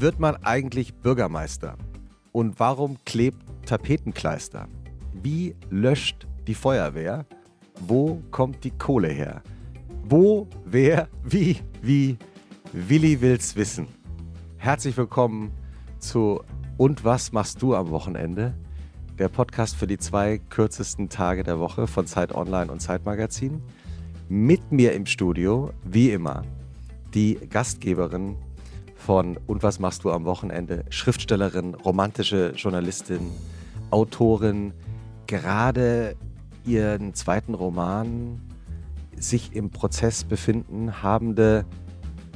[0.00, 1.76] Wird man eigentlich Bürgermeister?
[2.32, 4.66] Und warum klebt Tapetenkleister?
[5.12, 7.26] Wie löscht die Feuerwehr?
[7.80, 9.42] Wo kommt die Kohle her?
[10.04, 12.16] Wo, wer, wie, wie?
[12.72, 13.88] Willi will's wissen.
[14.56, 15.50] Herzlich willkommen
[15.98, 16.40] zu
[16.78, 18.54] Und was machst du am Wochenende?
[19.18, 23.60] Der Podcast für die zwei kürzesten Tage der Woche von Zeit Online und Zeitmagazin.
[24.30, 26.42] Mit mir im Studio, wie immer,
[27.12, 28.36] die Gastgeberin
[29.10, 30.84] von Und was machst du am Wochenende?
[30.88, 33.32] Schriftstellerin, romantische Journalistin,
[33.90, 34.72] Autorin,
[35.26, 36.14] gerade
[36.64, 38.40] ihren zweiten Roman
[39.18, 41.64] sich im Prozess befinden habende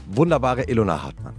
[0.08, 1.34] wunderbare Ilona Hartmann.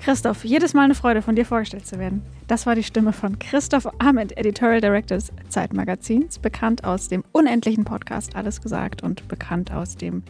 [0.00, 2.22] Christoph, jedes Mal eine Freude, von dir vorgestellt zu werden.
[2.48, 7.84] Das war die Stimme von Christoph Ahmed, Editorial Director des Zeitmagazins, bekannt aus dem unendlichen
[7.84, 10.24] Podcast Alles gesagt und bekannt aus dem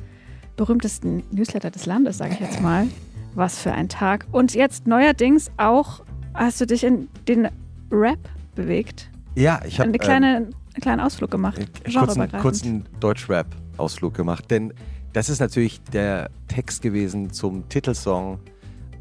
[0.58, 2.88] berühmtesten Newsletter des Landes, sage ich jetzt mal.
[3.34, 4.26] Was für ein Tag.
[4.32, 6.02] Und jetzt neuerdings auch,
[6.34, 7.48] hast du dich in den
[7.90, 8.18] Rap
[8.54, 9.10] bewegt?
[9.34, 10.42] Ja, ich habe eine kleine, ähm,
[10.74, 11.58] einen kleinen Ausflug gemacht.
[11.58, 14.50] Äh, kurzen, kurzen Deutsch-Rap-Ausflug gemacht.
[14.50, 14.72] Denn
[15.12, 18.40] das ist natürlich der Text gewesen zum Titelsong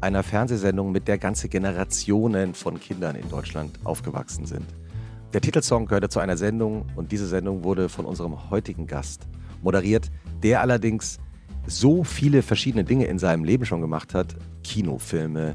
[0.00, 4.64] einer Fernsehsendung, mit der ganze Generationen von Kindern in Deutschland aufgewachsen sind.
[5.32, 9.26] Der Titelsong gehörte zu einer Sendung und diese Sendung wurde von unserem heutigen Gast
[9.62, 10.10] moderiert,
[10.42, 11.18] der allerdings
[11.68, 14.36] so viele verschiedene Dinge in seinem Leben schon gemacht hat.
[14.64, 15.54] Kinofilme,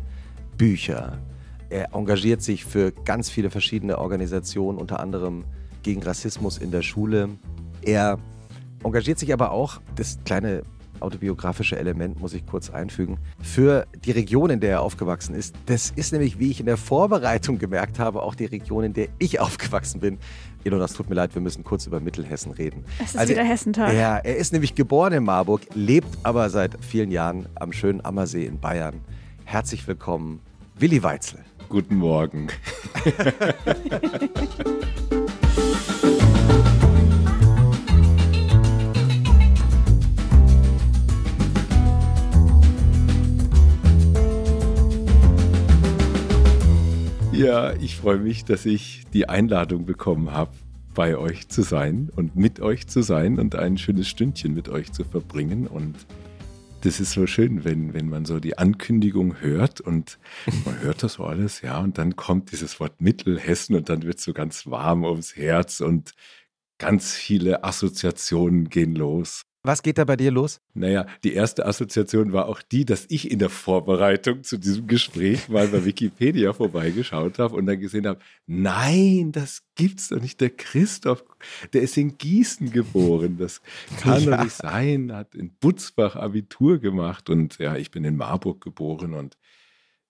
[0.58, 1.20] Bücher.
[1.70, 5.44] Er engagiert sich für ganz viele verschiedene Organisationen, unter anderem
[5.82, 7.30] gegen Rassismus in der Schule.
[7.82, 8.20] Er
[8.84, 10.62] engagiert sich aber auch, das kleine
[11.04, 15.56] autobiografische Element muss ich kurz einfügen, für die Region, in der er aufgewachsen ist.
[15.66, 19.08] Das ist nämlich, wie ich in der Vorbereitung gemerkt habe, auch die Region, in der
[19.20, 20.18] ich aufgewachsen bin.
[20.64, 22.86] Elon, das tut mir leid, wir müssen kurz über Mittelhessen reden.
[23.00, 23.94] Es ist also, wieder Hessentag.
[23.94, 28.46] Ja, er ist nämlich geboren in Marburg, lebt aber seit vielen Jahren am schönen Ammersee
[28.46, 29.02] in Bayern.
[29.44, 30.40] Herzlich willkommen,
[30.80, 31.40] Willi Weitzel.
[31.68, 32.48] Guten Morgen.
[47.34, 50.52] Ja, ich freue mich, dass ich die Einladung bekommen habe,
[50.94, 54.92] bei euch zu sein und mit euch zu sein und ein schönes Stündchen mit euch
[54.92, 55.66] zu verbringen.
[55.66, 55.96] Und
[56.82, 60.20] das ist so schön, wenn, wenn man so die Ankündigung hört und
[60.64, 64.20] man hört das so alles, ja, und dann kommt dieses Wort Mittelhessen und dann wird
[64.20, 66.14] es so ganz warm ums Herz und
[66.78, 69.42] ganz viele Assoziationen gehen los.
[69.66, 70.60] Was geht da bei dir los?
[70.74, 75.48] Naja, die erste Assoziation war auch die, dass ich in der Vorbereitung zu diesem Gespräch
[75.48, 80.42] mal bei Wikipedia vorbeigeschaut habe und dann gesehen habe, nein, das gibt's doch nicht.
[80.42, 81.24] Der Christoph,
[81.72, 83.38] der ist in Gießen geboren.
[83.38, 83.62] Das
[84.02, 84.36] kann ja.
[84.36, 85.14] doch nicht sein.
[85.14, 89.38] Hat in Butzbach Abitur gemacht und ja, ich bin in Marburg geboren und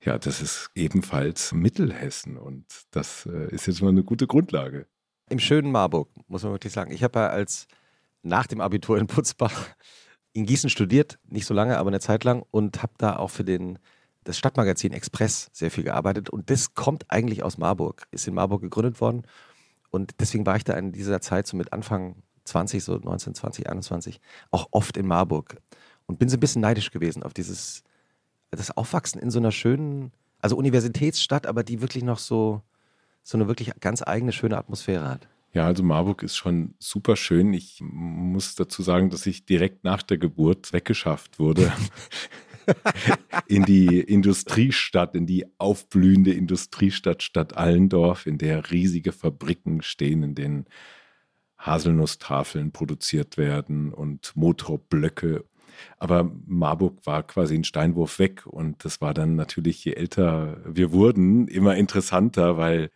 [0.03, 4.87] ja, das ist ebenfalls Mittelhessen und das äh, ist jetzt mal eine gute Grundlage.
[5.29, 6.91] Im schönen Marburg, muss man wirklich sagen.
[6.91, 7.67] Ich habe ja als
[8.23, 9.67] nach dem Abitur in Putzbach
[10.33, 13.43] in Gießen studiert, nicht so lange, aber eine Zeit lang und habe da auch für
[13.43, 13.77] den,
[14.23, 16.29] das Stadtmagazin Express sehr viel gearbeitet.
[16.29, 19.23] Und das kommt eigentlich aus Marburg, ist in Marburg gegründet worden.
[19.91, 23.69] Und deswegen war ich da in dieser Zeit, so mit Anfang 20, so 19, 20,
[23.69, 24.19] 21,
[24.49, 25.57] auch oft in Marburg.
[26.07, 27.83] Und bin so ein bisschen neidisch gewesen auf dieses,
[28.49, 32.61] das Aufwachsen in so einer schönen, also Universitätsstadt, aber die wirklich noch so,
[33.21, 35.27] so eine wirklich ganz eigene, schöne Atmosphäre hat.
[35.53, 37.53] Ja, also Marburg ist schon super schön.
[37.53, 41.71] Ich muss dazu sagen, dass ich direkt nach der Geburt weggeschafft wurde.
[43.47, 50.33] in die Industriestadt, in die aufblühende Industriestadt Stadt Allendorf, in der riesige Fabriken stehen, in
[50.33, 50.65] denen
[51.59, 55.45] Haselnusstafeln produziert werden und Motorblöcke.
[55.99, 60.91] Aber Marburg war quasi ein Steinwurf weg und das war dann natürlich, je älter wir
[60.91, 62.89] wurden, immer interessanter, weil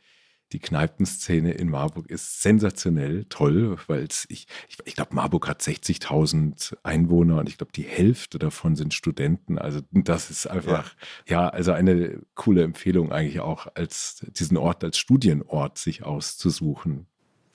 [0.53, 6.77] die Kneipenszene in Marburg ist sensationell toll, weil ich, ich, ich glaube, Marburg hat 60.000
[6.83, 9.57] Einwohner und ich glaube, die Hälfte davon sind Studenten.
[9.57, 10.95] Also das ist einfach,
[11.27, 11.43] ja.
[11.43, 17.07] ja, also eine coole Empfehlung eigentlich auch, als diesen Ort als Studienort sich auszusuchen.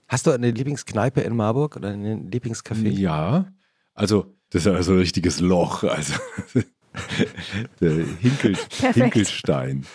[0.09, 2.91] Hast du eine Lieblingskneipe in Marburg oder einen Lieblingscafé?
[2.91, 3.53] Ja,
[3.95, 5.83] also das ist also ein richtiges Loch.
[5.85, 6.15] Also
[7.81, 8.57] Hinkel,
[8.95, 9.87] Hinkelstein.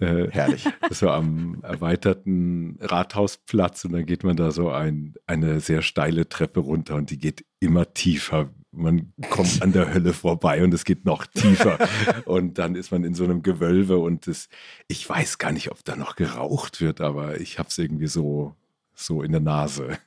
[0.00, 0.64] Äh, Herrlich.
[0.90, 6.60] So am erweiterten Rathausplatz und dann geht man da so ein, eine sehr steile Treppe
[6.60, 8.50] runter und die geht immer tiefer.
[8.70, 11.78] Man kommt an der Hölle vorbei und es geht noch tiefer.
[12.24, 14.48] und dann ist man in so einem Gewölbe und das,
[14.88, 18.56] ich weiß gar nicht, ob da noch geraucht wird, aber ich habe es irgendwie so,
[18.94, 19.98] so in der Nase.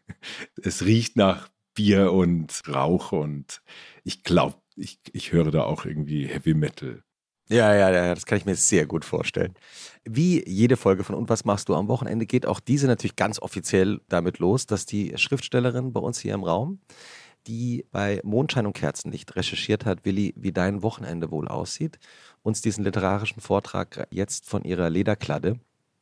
[0.61, 3.61] Es riecht nach Bier und Rauch und
[4.03, 7.03] ich glaube, ich, ich höre da auch irgendwie Heavy Metal.
[7.47, 9.53] Ja, ja, ja, das kann ich mir sehr gut vorstellen.
[10.03, 13.39] Wie jede Folge von Und was machst du am Wochenende geht auch diese natürlich ganz
[13.39, 16.79] offiziell damit los, dass die Schriftstellerin bei uns hier im Raum,
[17.45, 21.99] die bei Mondschein und Kerzenlicht recherchiert hat, Willi, wie dein Wochenende wohl aussieht,
[22.41, 25.59] uns diesen literarischen Vortrag jetzt von ihrer Lederkladde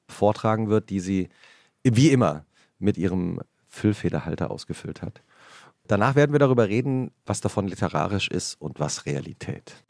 [0.08, 1.28] vortragen wird, die sie
[1.84, 2.46] wie immer
[2.80, 5.22] mit ihrem Füllfederhalter ausgefüllt hat.
[5.88, 9.84] Danach werden wir darüber reden, was davon literarisch ist und was Realität.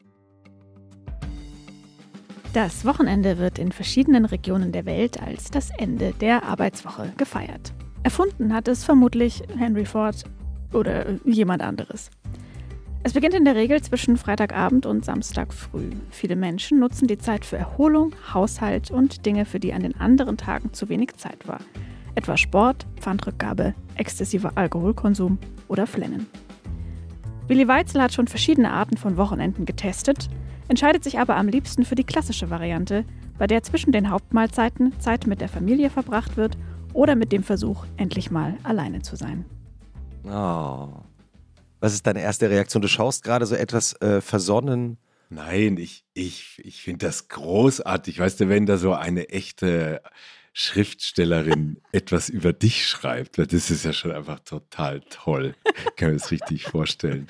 [2.52, 7.72] Das Wochenende wird in verschiedenen Regionen der Welt als das Ende der Arbeitswoche gefeiert.
[8.04, 10.24] Erfunden hat es vermutlich Henry Ford
[10.72, 12.10] oder jemand anderes.
[13.02, 15.90] Es beginnt in der Regel zwischen Freitagabend und Samstag früh.
[16.10, 20.36] Viele Menschen nutzen die Zeit für Erholung, Haushalt und Dinge, für die an den anderen
[20.36, 21.60] Tagen zu wenig Zeit war.
[22.14, 25.38] Etwa Sport, Pfandrückgabe, exzessiver Alkoholkonsum
[25.68, 26.26] oder Flennen.
[27.48, 30.28] Willi Weitzel hat schon verschiedene Arten von Wochenenden getestet
[30.68, 33.04] entscheidet sich aber am liebsten für die klassische Variante,
[33.38, 36.56] bei der zwischen den Hauptmahlzeiten Zeit mit der Familie verbracht wird
[36.92, 39.44] oder mit dem Versuch, endlich mal alleine zu sein.
[40.24, 40.88] Oh.
[41.80, 42.80] Was ist deine erste Reaktion?
[42.80, 44.96] Du schaust gerade so etwas äh, versonnen.
[45.28, 48.20] Nein, ich, ich, ich finde das großartig.
[48.20, 50.00] Weißt du, wenn da so eine echte
[50.56, 55.56] Schriftstellerin etwas über dich schreibt, das ist ja schon einfach total toll.
[55.66, 57.26] Ich kann mir das richtig vorstellen.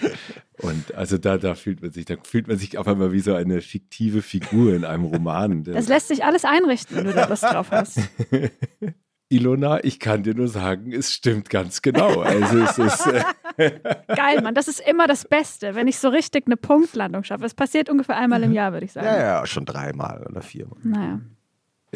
[0.59, 3.35] Und also da, da fühlt man sich, da fühlt man sich auf einmal wie so
[3.35, 5.65] eine fiktive Figur in einem Roman.
[5.65, 7.99] Das lässt sich alles einrichten, wenn du da Lust drauf hast.
[9.31, 12.20] Ilona, ich kann dir nur sagen, es stimmt ganz genau.
[12.20, 13.25] Also es ist äh
[14.15, 17.47] Geil, Mann, das ist immer das Beste, wenn ich so richtig eine Punktlandung schaffe.
[17.47, 19.06] Es passiert ungefähr einmal im Jahr, würde ich sagen.
[19.06, 20.79] Ja, ja, schon dreimal oder viermal.
[20.82, 21.20] Naja.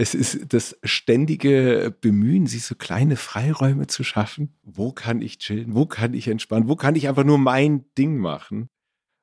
[0.00, 4.54] Es ist das ständige Bemühen, sich so kleine Freiräume zu schaffen.
[4.62, 5.74] Wo kann ich chillen?
[5.74, 6.68] Wo kann ich entspannen?
[6.68, 8.68] Wo kann ich einfach nur mein Ding machen?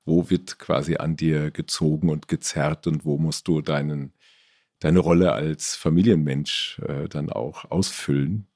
[0.03, 4.11] Wo wird quasi an dir gezogen und gezerrt und wo musst du deinen,
[4.79, 8.47] deine Rolle als Familienmensch äh, dann auch ausfüllen?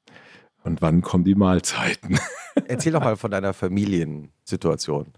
[0.65, 2.19] Und wann kommen die Mahlzeiten?
[2.67, 5.13] Erzähl doch mal von deiner Familiensituation.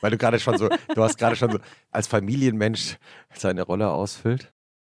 [0.00, 1.58] Weil du gerade schon so, du hast gerade schon so
[1.92, 2.96] als Familienmensch
[3.32, 4.52] seine Rolle ausfüllt.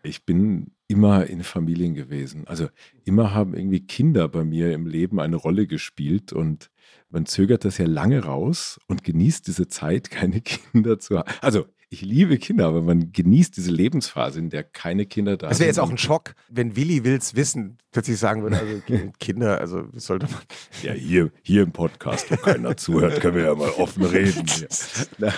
[0.02, 2.46] Ich bin immer in Familien gewesen.
[2.46, 2.68] Also
[3.04, 6.70] immer haben irgendwie Kinder bei mir im Leben eine Rolle gespielt und
[7.08, 11.30] man zögert das ja lange raus und genießt diese Zeit, keine Kinder zu haben.
[11.40, 15.50] Also ich liebe Kinder, aber man genießt diese Lebensphase, in der keine Kinder da sind.
[15.50, 18.80] Das wäre jetzt auch ein Schock, wenn Willi Wills Wissen plötzlich sagen würde, also
[19.20, 20.40] Kinder, also sollte man.
[20.82, 24.46] Ja, hier, hier im Podcast, wo keiner zuhört, können wir ja mal offen reden.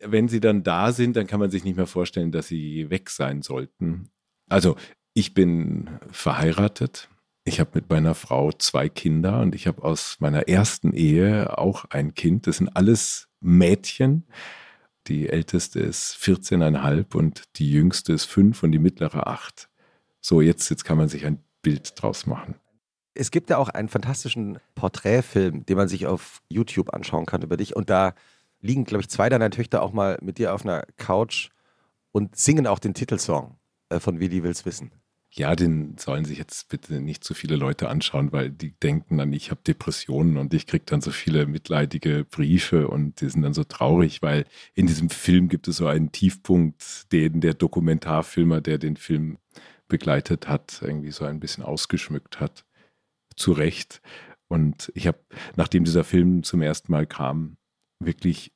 [0.00, 3.10] wenn sie dann da sind, dann kann man sich nicht mehr vorstellen, dass sie weg
[3.10, 4.10] sein sollten.
[4.48, 4.76] Also
[5.14, 7.08] ich bin verheiratet.
[7.44, 11.86] Ich habe mit meiner Frau zwei Kinder und ich habe aus meiner ersten Ehe auch
[11.86, 12.46] ein Kind.
[12.46, 14.26] Das sind alles Mädchen.
[15.06, 19.70] Die älteste ist 14,5 und die jüngste ist 5 und die mittlere 8.
[20.20, 22.56] So, jetzt, jetzt kann man sich ein Bild draus machen.
[23.14, 27.56] Es gibt ja auch einen fantastischen Porträtfilm, den man sich auf YouTube anschauen kann über
[27.56, 27.74] dich.
[27.74, 28.14] Und da
[28.60, 31.50] liegen, glaube ich, zwei deiner Töchter auch mal mit dir auf einer Couch
[32.12, 33.58] und singen auch den Titelsong
[33.88, 34.92] äh, von Willi Wills Wissen.
[35.30, 39.32] Ja, den sollen sich jetzt bitte nicht zu viele Leute anschauen, weil die denken dann,
[39.34, 43.52] ich habe Depressionen und ich kriege dann so viele mitleidige Briefe und die sind dann
[43.52, 48.78] so traurig, weil in diesem Film gibt es so einen Tiefpunkt, den der Dokumentarfilmer, der
[48.78, 49.36] den Film
[49.86, 52.64] begleitet hat, irgendwie so ein bisschen ausgeschmückt hat.
[53.36, 54.00] Zu Recht.
[54.48, 55.18] Und ich habe,
[55.56, 57.58] nachdem dieser Film zum ersten Mal kam,
[58.00, 58.52] wirklich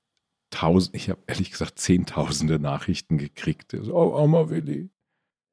[0.52, 3.76] tausend, ich habe ehrlich gesagt zehntausende Nachrichten gekriegt.
[3.80, 4.90] So, oh, Oma Willi.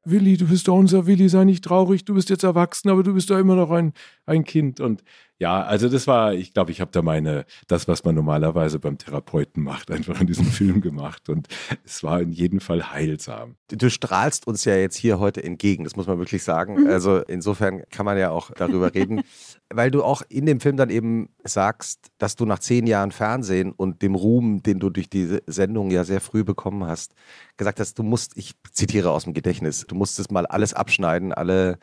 [0.06, 3.14] Willi, du bist doch unser Willi, sei nicht traurig, du bist jetzt erwachsen, aber du
[3.14, 3.94] bist doch immer noch ein,
[4.26, 4.80] ein Kind.
[4.80, 5.04] Und
[5.40, 8.98] ja, also das war, ich glaube, ich habe da meine, das, was man normalerweise beim
[8.98, 11.30] Therapeuten macht, einfach in diesem Film gemacht.
[11.30, 11.48] Und
[11.86, 13.56] es war in jedem Fall heilsam.
[13.70, 16.84] Du strahlst uns ja jetzt hier heute entgegen, das muss man wirklich sagen.
[16.84, 16.88] Mhm.
[16.90, 19.22] Also insofern kann man ja auch darüber reden,
[19.70, 23.72] weil du auch in dem Film dann eben sagst, dass du nach zehn Jahren Fernsehen
[23.72, 27.16] und dem Ruhm, den du durch diese Sendung ja sehr früh bekommen hast,
[27.56, 31.80] gesagt hast, du musst, ich zitiere aus dem Gedächtnis, du musstest mal alles abschneiden, alle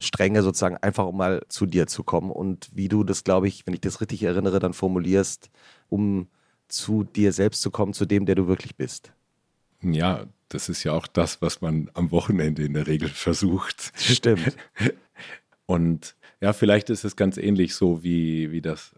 [0.00, 3.66] Stränge sozusagen, einfach um mal zu dir zu kommen und wie du das, glaube ich,
[3.66, 5.50] wenn ich das richtig erinnere, dann formulierst,
[5.88, 6.28] um
[6.68, 9.12] zu dir selbst zu kommen, zu dem, der du wirklich bist.
[9.82, 13.92] Ja, das ist ja auch das, was man am Wochenende in der Regel versucht.
[13.96, 14.56] Stimmt.
[15.66, 18.94] Und ja, vielleicht ist es ganz ähnlich so wie, wie das,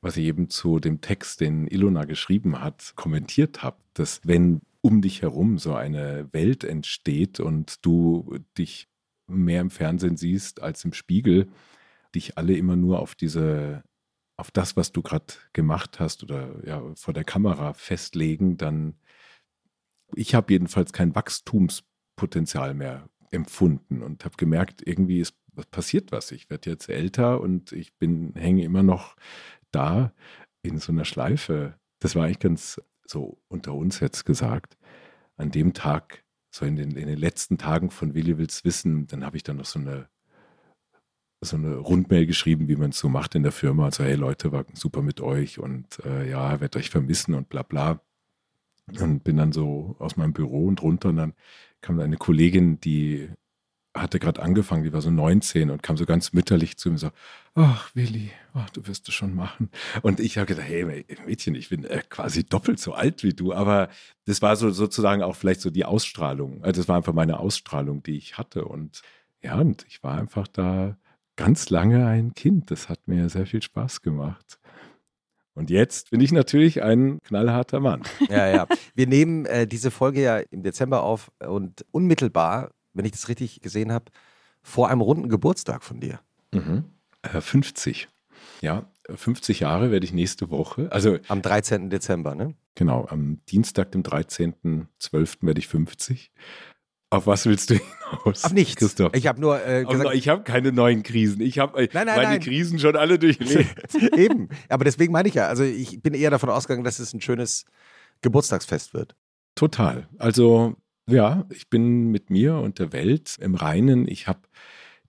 [0.00, 5.02] was ich eben zu dem Text, den Ilona geschrieben hat, kommentiert habe, dass wenn um
[5.02, 8.88] dich herum so eine Welt entsteht und du dich
[9.28, 11.48] mehr im Fernsehen siehst als im Spiegel,
[12.14, 13.84] dich alle immer nur auf diese,
[14.36, 18.94] auf das, was du gerade gemacht hast oder ja, vor der Kamera festlegen, dann
[20.14, 25.34] ich habe jedenfalls kein Wachstumspotenzial mehr empfunden und habe gemerkt, irgendwie ist
[25.70, 26.30] passiert was.
[26.32, 29.16] Ich werde jetzt älter und ich bin hänge immer noch
[29.70, 30.12] da
[30.62, 31.74] in so einer Schleife.
[31.98, 34.76] Das war eigentlich ganz so unter uns jetzt gesagt.
[35.36, 39.24] An dem Tag, so in den, in den letzten Tagen von Willi Wills Wissen, dann
[39.24, 40.08] habe ich dann noch so eine
[41.40, 43.86] so eine Rundmail geschrieben, wie man es so macht in der Firma.
[43.86, 47.62] Also, hey Leute, war super mit euch und äh, ja, werde euch vermissen und bla
[47.62, 48.00] bla.
[49.00, 51.34] Und bin dann so aus meinem Büro und runter und dann
[51.80, 53.28] kam eine Kollegin, die
[53.94, 56.98] hatte gerade angefangen, die war so 19 und kam so ganz mütterlich zu mir und
[56.98, 57.10] so,
[57.54, 59.70] ach Willi, ach, du wirst es schon machen.
[60.02, 60.84] Und ich habe gedacht, hey
[61.26, 63.88] Mädchen, ich bin äh, quasi doppelt so alt wie du, aber
[64.26, 66.62] das war so sozusagen auch vielleicht so die Ausstrahlung.
[66.62, 69.02] Also das war einfach meine Ausstrahlung, die ich hatte und
[69.40, 70.96] ja, und ich war einfach da
[71.36, 72.70] ganz lange ein Kind.
[72.70, 74.58] Das hat mir sehr viel Spaß gemacht.
[75.54, 78.02] Und jetzt bin ich natürlich ein knallharter Mann.
[78.28, 78.66] Ja, ja.
[78.94, 83.60] Wir nehmen äh, diese Folge ja im Dezember auf und unmittelbar, wenn ich das richtig
[83.60, 84.06] gesehen habe,
[84.62, 86.20] vor einem runden Geburtstag von dir.
[86.52, 86.84] Mhm.
[87.22, 88.08] Äh, 50.
[88.60, 90.90] Ja, 50 Jahre werde ich nächste Woche.
[90.92, 91.90] Also am 13.
[91.90, 92.54] Dezember, ne?
[92.74, 95.38] Genau, am Dienstag, dem 13.12.
[95.46, 96.30] werde ich 50.
[97.10, 98.44] Auf was willst du hinaus?
[98.44, 98.76] Auf nichts.
[98.76, 99.14] Christoph.
[99.14, 101.40] Ich habe nur äh, gesagt, ich habe keine neuen Krisen.
[101.40, 102.40] Ich habe äh, meine nein.
[102.40, 103.94] Krisen schon alle durchlebt.
[104.16, 104.50] Eben.
[104.68, 107.64] Aber deswegen meine ich ja, also ich bin eher davon ausgegangen, dass es ein schönes
[108.20, 109.16] Geburtstagsfest wird.
[109.54, 110.06] Total.
[110.18, 110.76] Also
[111.08, 114.06] ja, ich bin mit mir und der Welt im Reinen.
[114.06, 114.40] Ich habe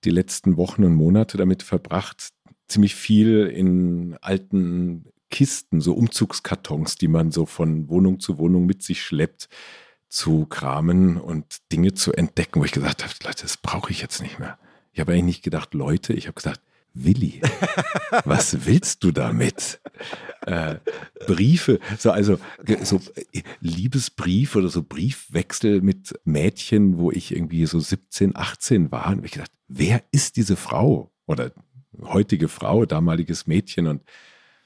[0.03, 2.29] die letzten Wochen und Monate damit verbracht,
[2.67, 8.81] ziemlich viel in alten Kisten, so Umzugskartons, die man so von Wohnung zu Wohnung mit
[8.81, 9.49] sich schleppt
[10.07, 14.21] zu kramen und Dinge zu entdecken, wo ich gesagt habe, Leute, das brauche ich jetzt
[14.21, 14.57] nicht mehr.
[14.91, 16.61] Ich habe eigentlich nicht gedacht, Leute, ich habe gesagt,
[17.03, 17.41] Willi,
[18.25, 19.79] was willst du damit?
[20.41, 20.75] Äh,
[21.27, 22.39] Briefe, so also
[22.83, 29.09] so äh, Liebesbrief oder so Briefwechsel mit Mädchen, wo ich irgendwie so 17, 18 war.
[29.11, 31.51] Und ich gedacht, wer ist diese Frau oder
[32.01, 33.87] heutige Frau, damaliges Mädchen?
[33.87, 34.03] Und,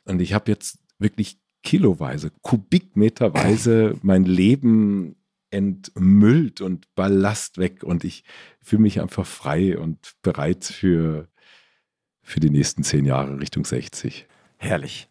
[0.06, 5.16] und ich habe jetzt wirklich kiloweise, kubikmeterweise mein Leben
[5.50, 8.24] entmüllt und Ballast weg und ich
[8.60, 11.28] fühle mich einfach frei und bereit für,
[12.24, 14.28] für die nächsten zehn Jahre Richtung 60.
[14.58, 15.10] Herrlich.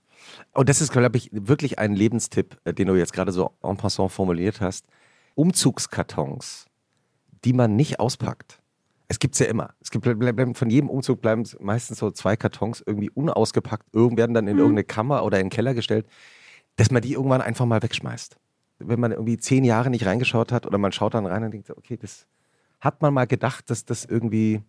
[0.52, 3.76] Und das ist, glaube ich, wirklich ein Lebenstipp, äh, den du jetzt gerade so en
[3.76, 4.86] passant formuliert hast.
[5.34, 6.66] Umzugskartons,
[7.44, 8.60] die man nicht auspackt.
[9.08, 9.74] Es gibt es ja immer.
[9.80, 14.54] Es gibt von jedem Umzug bleiben meistens so zwei Kartons irgendwie unausgepackt, werden dann in
[14.54, 14.60] mhm.
[14.60, 16.06] irgendeine Kammer oder in den Keller gestellt,
[16.76, 18.38] dass man die irgendwann einfach mal wegschmeißt
[18.88, 21.70] wenn man irgendwie zehn Jahre nicht reingeschaut hat oder man schaut dann rein und denkt,
[21.70, 22.26] okay, das
[22.80, 24.62] hat man mal gedacht, dass das irgendwie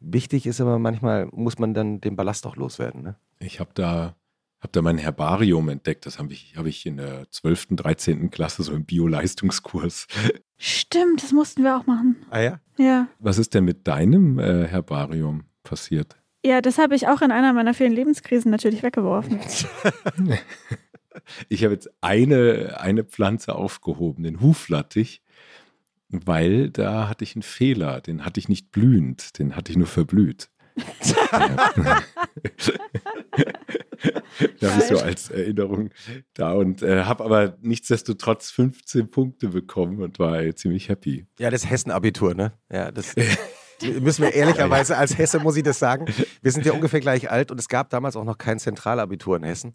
[0.00, 3.02] wichtig ist, aber manchmal muss man dann den Ballast auch loswerden.
[3.02, 3.16] Ne?
[3.38, 4.16] Ich habe da,
[4.60, 6.06] hab da mein Herbarium entdeckt.
[6.06, 8.30] Das habe ich, hab ich in der 12., 13.
[8.30, 10.06] Klasse so im Bio-Leistungskurs.
[10.56, 12.16] Stimmt, das mussten wir auch machen.
[12.30, 12.60] Ah ja?
[12.78, 13.08] Ja.
[13.18, 16.16] Was ist denn mit deinem äh, Herbarium passiert?
[16.44, 19.40] Ja, das habe ich auch in einer meiner vielen Lebenskrisen natürlich weggeworfen.
[21.48, 25.22] Ich habe jetzt eine, eine Pflanze aufgehoben, den Huflattich,
[26.10, 28.00] weil da hatte ich einen Fehler.
[28.00, 30.50] Den hatte ich nicht blühend, den hatte ich nur verblüht.
[34.60, 35.90] da bist du als Erinnerung
[36.34, 41.26] da und äh, habe aber nichtsdestotrotz 15 Punkte bekommen und war ziemlich happy.
[41.38, 42.52] Ja, das Hessen-Abitur, ne?
[42.72, 43.14] Ja, das
[44.00, 46.06] müssen wir ehrlicherweise als Hesse, muss ich das sagen.
[46.42, 49.42] Wir sind ja ungefähr gleich alt und es gab damals auch noch kein Zentralabitur in
[49.42, 49.74] Hessen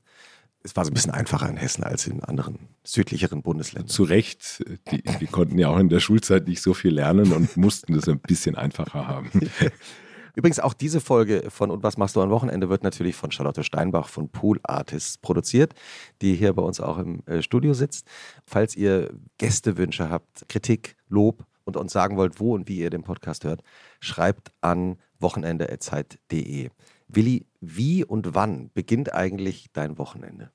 [0.66, 3.88] es war so ein bisschen einfacher in Hessen als in anderen südlicheren Bundesländern.
[3.88, 7.56] Zu Recht, die, die konnten ja auch in der Schulzeit nicht so viel lernen und
[7.56, 9.30] mussten das ein bisschen einfacher haben.
[10.36, 13.64] Übrigens auch diese Folge von Und was machst du am Wochenende wird natürlich von Charlotte
[13.64, 15.74] Steinbach von Pool Artists produziert,
[16.22, 18.08] die hier bei uns auch im äh, Studio sitzt.
[18.46, 23.04] Falls ihr Gästewünsche habt, Kritik, Lob und uns sagen wollt, wo und wie ihr den
[23.04, 23.62] Podcast hört,
[24.00, 26.70] schreibt an wochenende.zeit.de.
[27.08, 30.52] Willi, wie und wann beginnt eigentlich dein Wochenende?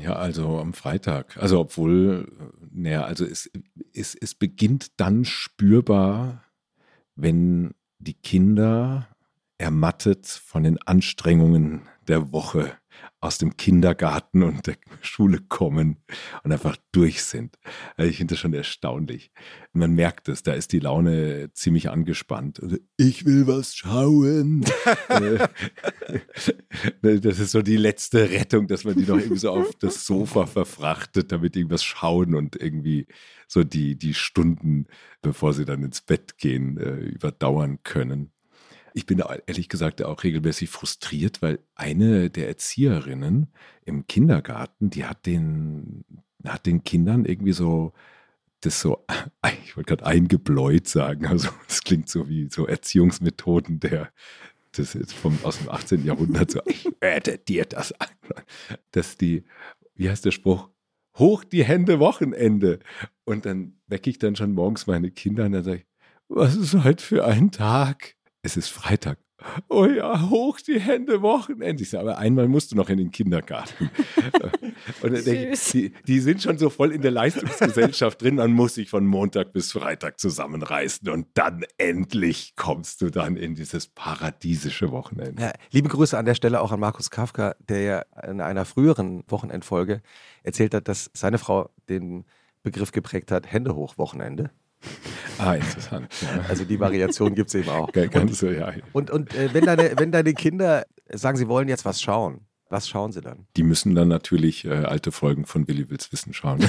[0.00, 1.36] Ja, also am Freitag.
[1.38, 2.30] Also obwohl,
[2.70, 3.50] naja, also es,
[3.94, 6.44] es, es beginnt dann spürbar,
[7.16, 9.08] wenn die Kinder
[9.58, 12.72] ermattet von den Anstrengungen der Woche
[13.20, 15.96] aus dem Kindergarten und der Schule kommen
[16.44, 17.58] und einfach durch sind.
[17.96, 19.32] Also ich finde das schon erstaunlich.
[19.72, 22.62] Man merkt es, da ist die Laune ziemlich angespannt.
[22.62, 24.64] Also, ich will was schauen.
[27.02, 30.06] Äh, das ist so die letzte Rettung, dass man die noch irgendwie so auf das
[30.06, 33.06] Sofa verfrachtet, damit irgendwas schauen und irgendwie
[33.46, 34.86] so die, die Stunden,
[35.22, 38.32] bevor sie dann ins Bett gehen, äh, überdauern können.
[38.94, 43.48] Ich bin ehrlich gesagt auch regelmäßig frustriert, weil eine der Erzieherinnen
[43.84, 46.04] im Kindergarten, die hat den,
[46.44, 47.92] hat den Kindern irgendwie so
[48.60, 49.04] das so,
[49.64, 54.10] ich wollte gerade eingebläut sagen, also es klingt so wie so Erziehungsmethoden der,
[54.72, 56.04] das ist vom, aus dem 18.
[56.04, 58.08] Jahrhundert, so, ich werde dir das an,
[58.92, 59.44] dass die,
[59.94, 60.70] wie heißt der Spruch,
[61.16, 62.78] hoch die Hände Wochenende.
[63.24, 65.86] Und dann wecke ich dann schon morgens meine Kinder und dann sage ich,
[66.28, 68.14] was ist heute für ein Tag?
[68.42, 69.18] Es ist Freitag.
[69.68, 71.82] Oh ja, hoch die Hände, Wochenende.
[71.82, 73.88] Ich sage, aber einmal musst du noch in den Kindergarten.
[75.00, 78.52] und dann denke ich, die, die, sind schon so voll in der Leistungsgesellschaft drin, dann
[78.52, 83.86] muss ich von Montag bis Freitag zusammenreißen und dann endlich kommst du dann in dieses
[83.86, 85.40] paradiesische Wochenende.
[85.40, 89.22] Ja, liebe Grüße an der Stelle auch an Markus Kafka, der ja in einer früheren
[89.28, 90.02] Wochenendfolge
[90.42, 92.24] erzählt hat, dass seine Frau den
[92.64, 94.50] Begriff geprägt hat, Hände hoch Wochenende.
[95.48, 96.08] Ah, interessant.
[96.20, 96.44] Ja.
[96.48, 97.92] Also die Variation gibt es eben auch.
[97.92, 98.72] Ganz und, so, ja.
[98.92, 102.40] und, und äh, wenn, deine, wenn deine Kinder sagen, sie wollen jetzt was schauen,
[102.70, 103.46] was schauen sie dann?
[103.56, 106.58] Die müssen dann natürlich äh, alte Folgen von Willi Wills Wissen schauen.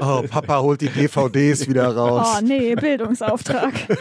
[0.00, 2.38] oh, Papa holt die DVDs wieder raus.
[2.38, 3.74] Oh nee, Bildungsauftrag.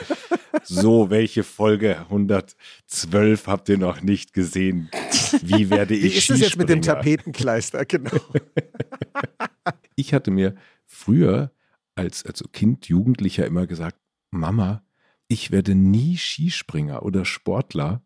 [0.63, 4.89] So, welche Folge 112 habt ihr noch nicht gesehen?
[5.41, 7.85] Wie werde ich Wie ist es jetzt mit dem Tapetenkleister?
[7.85, 8.19] Genau.
[9.95, 10.55] ich hatte mir
[10.97, 11.51] früher
[11.95, 13.97] als, als Kind, Jugendlicher immer gesagt,
[14.31, 14.83] Mama,
[15.27, 18.01] ich werde nie Skispringer oder Sportler,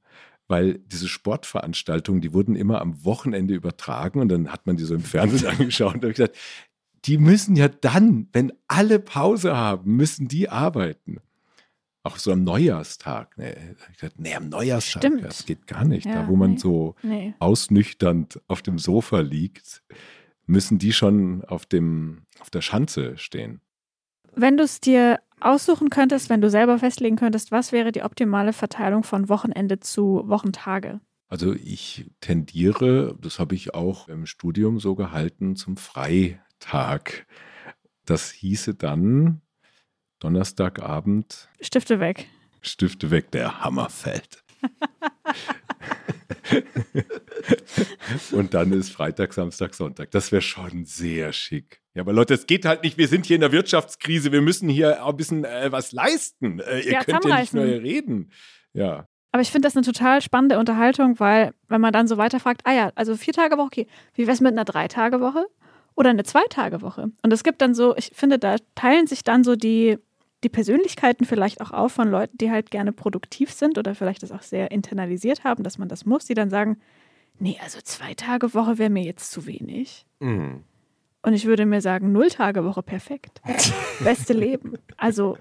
[0.47, 4.95] weil diese Sportveranstaltungen, die wurden immer am Wochenende übertragen und dann hat man die so
[4.95, 6.35] im Fernsehen angeschaut und habe gesagt,
[7.05, 11.17] die müssen ja dann, wenn alle Pause haben, müssen die arbeiten.
[12.03, 13.37] Auch so am Neujahrstag.
[13.37, 13.75] Ne?
[13.91, 15.23] Ich gesagt, nee, am Neujahrstag, Stimmt.
[15.23, 16.05] das geht gar nicht.
[16.05, 17.33] Ja, da, wo man nee, so nee.
[17.39, 19.83] ausnüchternd auf dem Sofa liegt,
[20.51, 23.61] müssen die schon auf, dem, auf der Schanze stehen.
[24.35, 28.53] Wenn du es dir aussuchen könntest, wenn du selber festlegen könntest, was wäre die optimale
[28.53, 30.99] Verteilung von Wochenende zu Wochentage?
[31.27, 37.25] Also ich tendiere, das habe ich auch im Studium so gehalten, zum Freitag.
[38.05, 39.41] Das hieße dann
[40.19, 41.49] Donnerstagabend.
[41.61, 42.27] Stifte weg.
[42.61, 44.40] Stifte weg, der Hammer fällt.
[48.31, 50.11] und dann ist Freitag, Samstag, Sonntag.
[50.11, 51.81] Das wäre schon sehr schick.
[51.93, 52.97] Ja, aber Leute, es geht halt nicht.
[52.97, 54.31] Wir sind hier in der Wirtschaftskrise.
[54.31, 56.59] Wir müssen hier auch ein bisschen äh, was leisten.
[56.59, 58.31] Äh, ihr ja, könnt ja nicht nur reden.
[58.73, 59.05] Ja.
[59.31, 62.73] Aber ich finde das eine total spannende Unterhaltung, weil wenn man dann so weiterfragt, ah
[62.73, 65.45] ja, also vier Tage Woche, okay, wie wäre es mit einer Drei-Tage-Woche
[65.95, 67.11] oder eine Zwei-Tage-Woche?
[67.23, 69.97] Und es gibt dann so, ich finde, da teilen sich dann so die
[70.43, 74.31] die Persönlichkeiten vielleicht auch auf von Leuten, die halt gerne produktiv sind oder vielleicht das
[74.31, 76.77] auch sehr internalisiert haben, dass man das muss, die dann sagen,
[77.39, 80.05] nee, also zwei Tage Woche wäre mir jetzt zu wenig.
[80.19, 80.63] Mhm.
[81.23, 83.41] Und ich würde mir sagen, null Tage Woche perfekt.
[84.03, 84.73] Beste Leben.
[84.97, 85.37] Also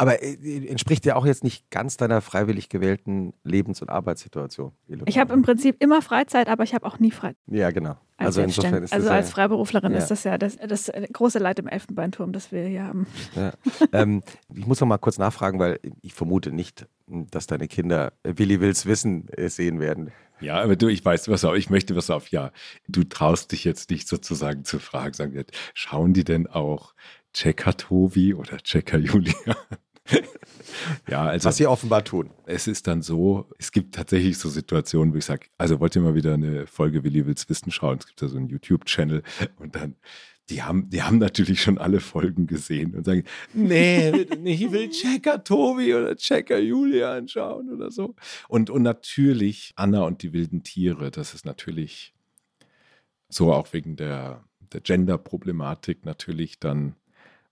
[0.00, 4.72] aber äh, entspricht ja auch jetzt nicht ganz deiner freiwillig gewählten Lebens- und Arbeitssituation.
[5.04, 7.36] Ich habe im Prinzip immer Freizeit, aber ich habe auch nie Freizeit.
[7.48, 7.98] Ja, genau.
[8.16, 9.98] Als also insofern ist Also als ja, Freiberuflerin ja.
[9.98, 13.06] ist das ja das, das, große Leid im Elfenbeinturm, das wir hier haben.
[13.36, 13.52] Ja.
[13.92, 14.22] ähm,
[14.54, 18.86] ich muss noch mal kurz nachfragen, weil ich vermute nicht, dass deine Kinder Willi Wills
[18.86, 20.12] Wissen äh, sehen werden.
[20.40, 22.52] Ja, aber du, ich weiß, was auf, ich möchte was auf, ja,
[22.88, 26.94] du traust dich jetzt nicht sozusagen zu fragen, sagen, schauen die denn auch
[27.34, 29.56] Checker Tobi oder Checker Julia?
[31.08, 31.48] Ja, also.
[31.48, 32.30] Was sie offenbar tun.
[32.46, 36.02] Es ist dann so, es gibt tatsächlich so Situationen, wo ich sage, also wollt ihr
[36.02, 37.98] mal wieder eine Folge Willi Wills Wissen schauen?
[37.98, 39.22] Es gibt da so einen YouTube-Channel
[39.58, 39.96] und dann
[40.50, 44.10] die haben, die haben natürlich schon alle Folgen gesehen und sagen, nee,
[44.44, 48.16] ich will Checker Tobi oder Checker Julia anschauen oder so.
[48.48, 52.14] Und, und natürlich Anna und die wilden Tiere, das ist natürlich
[53.28, 56.96] so auch wegen der, der Gender-Problematik natürlich dann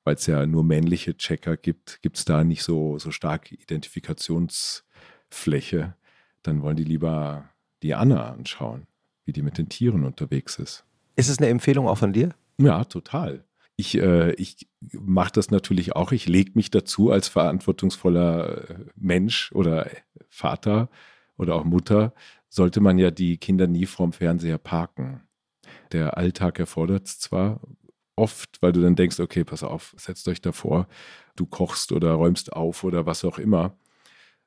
[0.09, 5.97] weil es ja nur männliche Checker gibt, gibt es da nicht so, so stark Identifikationsfläche.
[6.43, 7.51] Dann wollen die lieber
[7.83, 8.87] die Anna anschauen,
[9.27, 10.87] wie die mit den Tieren unterwegs ist.
[11.17, 12.31] Ist es eine Empfehlung auch von dir?
[12.57, 13.45] Ja, total.
[13.77, 16.13] Ich, äh, ich mache das natürlich auch.
[16.13, 19.91] Ich lege mich dazu als verantwortungsvoller äh, Mensch oder
[20.31, 20.89] Vater
[21.37, 22.15] oder auch Mutter,
[22.49, 25.21] sollte man ja die Kinder nie vorm Fernseher parken.
[25.93, 27.61] Der Alltag erfordert es zwar,
[28.19, 30.89] oft, weil du dann denkst, okay, pass auf, setzt euch davor,
[31.37, 33.77] du kochst oder räumst auf oder was auch immer.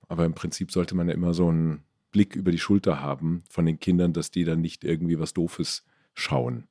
[0.07, 3.65] Aber im Prinzip sollte man ja immer so einen Blick über die Schulter haben von
[3.65, 6.67] den Kindern, dass die dann nicht irgendwie was Doofes schauen.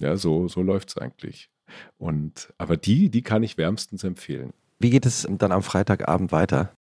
[0.00, 1.50] Ja, so, so läuft es eigentlich.
[1.96, 4.52] Und, aber die, die kann ich wärmstens empfehlen.
[4.80, 6.74] Wie geht es dann am Freitagabend weiter?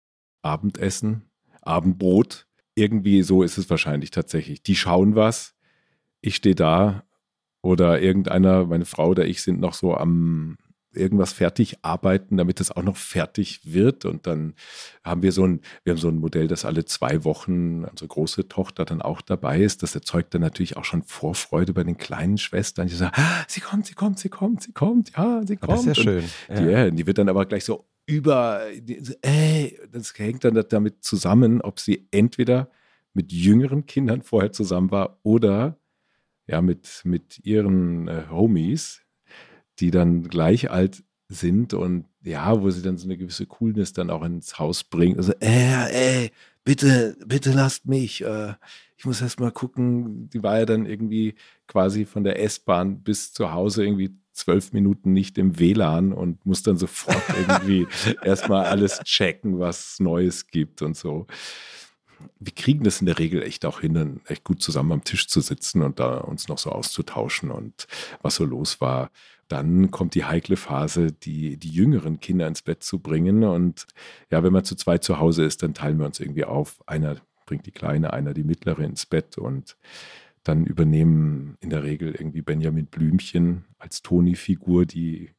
[0.41, 1.29] Abendessen,
[1.61, 2.47] Abendbrot.
[2.73, 4.63] Irgendwie so ist es wahrscheinlich tatsächlich.
[4.63, 5.55] Die schauen was.
[6.21, 7.03] Ich stehe da
[7.61, 10.57] oder irgendeiner, meine Frau oder ich sind noch so am,
[10.93, 14.05] irgendwas fertig arbeiten, damit es auch noch fertig wird.
[14.05, 14.53] Und dann
[15.03, 18.47] haben wir so ein, wir haben so ein Modell, das alle zwei Wochen unsere große
[18.47, 19.83] Tochter dann auch dabei ist.
[19.83, 23.61] Das erzeugt dann natürlich auch schon Vorfreude bei den kleinen Schwestern, die sagen, ah, sie
[23.61, 25.71] kommt, sie kommt, sie kommt, sie kommt, ja, sie kommt.
[25.71, 26.23] Das ist ja schön.
[26.49, 26.89] Die, ja.
[26.89, 28.61] die wird dann aber gleich so über,
[29.21, 32.69] ey, das hängt dann damit zusammen, ob sie entweder
[33.13, 35.77] mit jüngeren Kindern vorher zusammen war oder
[36.47, 39.01] ja, mit, mit ihren äh, Homies,
[39.79, 44.09] die dann gleich alt sind und ja, wo sie dann so eine gewisse Coolness dann
[44.09, 45.17] auch ins Haus bringen.
[45.17, 46.31] Also, äh, ey,
[46.63, 48.23] bitte, bitte lasst mich.
[48.23, 48.53] Äh,
[48.97, 50.29] ich muss erst mal gucken.
[50.29, 51.35] Die war ja dann irgendwie
[51.67, 56.63] quasi von der S-Bahn bis zu Hause irgendwie zwölf Minuten nicht im WLAN und muss
[56.63, 57.87] dann sofort irgendwie
[58.23, 61.27] erstmal alles checken, was Neues gibt und so.
[62.39, 65.27] Wir kriegen das in der Regel echt auch hin, dann echt gut zusammen am Tisch
[65.27, 67.87] zu sitzen und da uns noch so auszutauschen und
[68.21, 69.11] was so los war.
[69.47, 73.43] Dann kommt die heikle Phase, die, die jüngeren Kinder ins Bett zu bringen.
[73.43, 73.85] Und
[74.29, 76.81] ja, wenn man zu zweit zu Hause ist, dann teilen wir uns irgendwie auf.
[76.87, 79.75] Einer bringt die Kleine, einer die Mittlere ins Bett und
[80.43, 85.31] dann übernehmen in der Regel irgendwie Benjamin Blümchen als Toni-Figur die,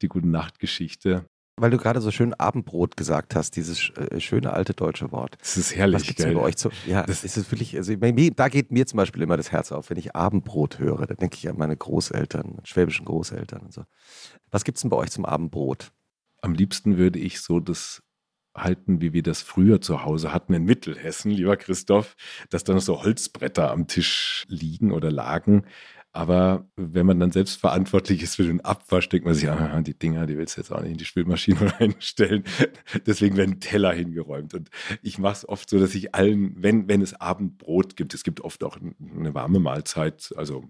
[0.00, 1.26] die Gute Nacht-Geschichte.
[1.60, 5.36] Weil du gerade so schön Abendbrot gesagt hast, dieses äh, schöne alte deutsche Wort.
[5.40, 6.00] Das ist herrlich.
[6.00, 8.86] Was gibt's bei euch zu, ja, das ist es wirklich, also mir, da geht mir
[8.86, 11.06] zum Beispiel immer das Herz auf, wenn ich Abendbrot höre.
[11.06, 13.84] Da denke ich an meine Großeltern, schwäbischen Großeltern und so.
[14.50, 15.92] Was gibt es denn bei euch zum Abendbrot?
[16.40, 18.02] Am liebsten würde ich so das
[18.56, 22.16] halten, wie wir das früher zu Hause hatten in Mittelhessen, lieber Christoph,
[22.50, 25.64] dass da noch so Holzbretter am Tisch liegen oder lagen.
[26.12, 29.98] Aber wenn man dann selbst verantwortlich ist für den Abwasch, denkt man sich, ah, die
[29.98, 32.44] Dinger, die willst du jetzt auch nicht in die Spülmaschine reinstellen.
[33.06, 34.54] Deswegen werden Teller hingeräumt.
[34.54, 34.70] Und
[35.02, 38.40] ich mache es oft so, dass ich allen, wenn, wenn es Abendbrot gibt, es gibt
[38.40, 40.64] oft auch eine warme Mahlzeit, also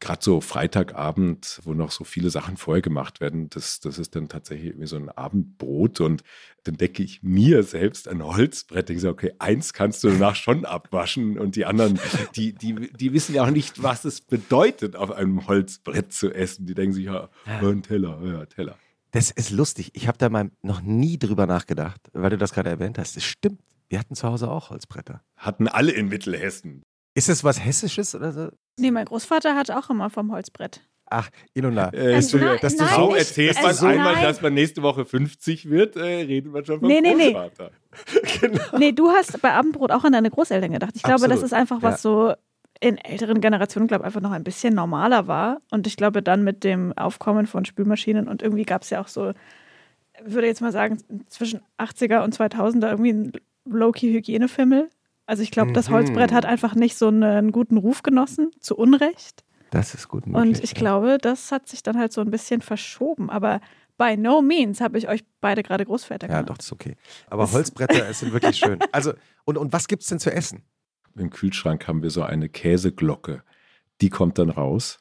[0.00, 4.28] gerade so Freitagabend, wo noch so viele Sachen vorher gemacht werden, das, das ist dann
[4.28, 6.22] tatsächlich irgendwie so ein Abendbrot und
[6.64, 8.90] dann decke ich mir selbst ein Holzbrett.
[8.90, 11.98] Ich sage, okay, eins kannst du danach schon abwaschen und die anderen,
[12.36, 16.66] die, die, die wissen ja auch nicht, was es bedeutet, auf einem Holzbrett zu essen.
[16.66, 18.76] Die denken sich, ja, ein Teller, ja, Teller.
[19.12, 19.90] Das ist lustig.
[19.94, 23.16] Ich habe da mal noch nie drüber nachgedacht, weil du das gerade erwähnt hast.
[23.16, 23.60] Das stimmt.
[23.88, 25.20] Wir hatten zu Hause auch Holzbretter.
[25.36, 26.82] Hatten alle in Mittelhessen.
[27.14, 28.48] Ist das was Hessisches oder so?
[28.78, 30.80] Nee, mein Großvater hat auch immer vom Holzbrett.
[31.12, 35.04] Ach, Ilona, äh, dass du, dass du so erzählst, man einmal, dass man nächste Woche
[35.04, 37.72] 50 wird, äh, reden wir schon vom nee, nee, Großvater.
[38.14, 38.20] Nee.
[38.40, 38.78] genau.
[38.78, 40.92] nee, du hast bei Abendbrot auch an deine Großeltern gedacht.
[40.94, 42.10] Ich glaube, das ist einfach was ja.
[42.10, 42.34] so
[42.78, 45.60] in älteren Generationen, glaube ich, einfach noch ein bisschen normaler war.
[45.72, 49.08] Und ich glaube, dann mit dem Aufkommen von Spülmaschinen und irgendwie gab es ja auch
[49.08, 49.32] so,
[50.22, 53.32] würde jetzt mal sagen, zwischen 80er und 2000er irgendwie ein
[53.64, 54.90] Low-Key-Hygienefimmel.
[55.30, 55.94] Also ich glaube, das mhm.
[55.94, 59.44] Holzbrett hat einfach nicht so einen guten Ruf genossen, zu Unrecht.
[59.70, 60.42] Das ist gut möglich.
[60.42, 60.78] Und ich ja.
[60.78, 63.30] glaube, das hat sich dann halt so ein bisschen verschoben.
[63.30, 63.60] Aber
[63.96, 66.40] by no means habe ich euch beide gerade Großväter gemacht.
[66.40, 66.96] Ja, doch, das ist okay.
[67.28, 68.80] Aber Holzbretter sind wirklich schön.
[68.90, 69.12] Also,
[69.44, 70.64] und, und was gibt es denn zu essen?
[71.14, 73.44] Im Kühlschrank haben wir so eine Käseglocke.
[74.00, 74.98] Die kommt dann raus.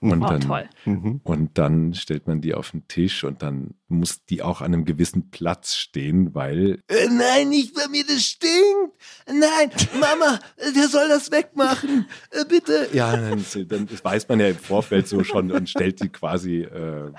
[0.00, 0.68] Und, oh, dann, toll.
[0.84, 1.20] Mhm.
[1.24, 4.84] und dann stellt man die auf den Tisch und dann muss die auch an einem
[4.84, 6.80] gewissen Platz stehen, weil.
[6.88, 8.92] Äh, nein, nicht bei mir, das stinkt.
[9.26, 10.40] Nein, Mama,
[10.76, 12.06] der soll das wegmachen.
[12.30, 12.88] Äh, bitte.
[12.92, 16.62] Ja, dann, dann, das weiß man ja im Vorfeld so schon und stellt die quasi
[16.62, 17.10] äh,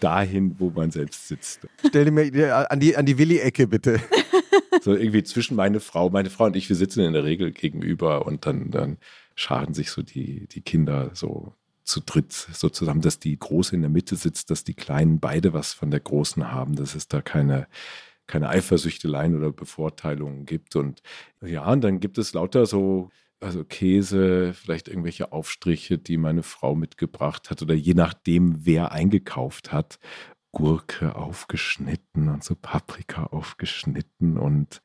[0.00, 1.68] dahin, wo man selbst sitzt.
[1.86, 4.00] Stell die mir an die, an die Willi-Ecke, bitte.
[4.82, 8.26] So irgendwie zwischen meine Frau, meine Frau und ich, wir sitzen in der Regel gegenüber
[8.26, 8.98] und dann, dann
[9.34, 11.52] scharen sich so die, die Kinder so
[11.88, 15.52] zu dritt so zusammen, dass die Große in der Mitte sitzt, dass die Kleinen beide
[15.52, 17.66] was von der Großen haben, dass es da keine,
[18.26, 20.76] keine Eifersüchteleien oder Bevorteilungen gibt.
[20.76, 21.02] Und
[21.40, 26.74] ja, und dann gibt es lauter so, also Käse, vielleicht irgendwelche Aufstriche, die meine Frau
[26.74, 29.98] mitgebracht hat oder je nachdem, wer eingekauft hat.
[30.52, 34.82] Gurke aufgeschnitten und so Paprika aufgeschnitten und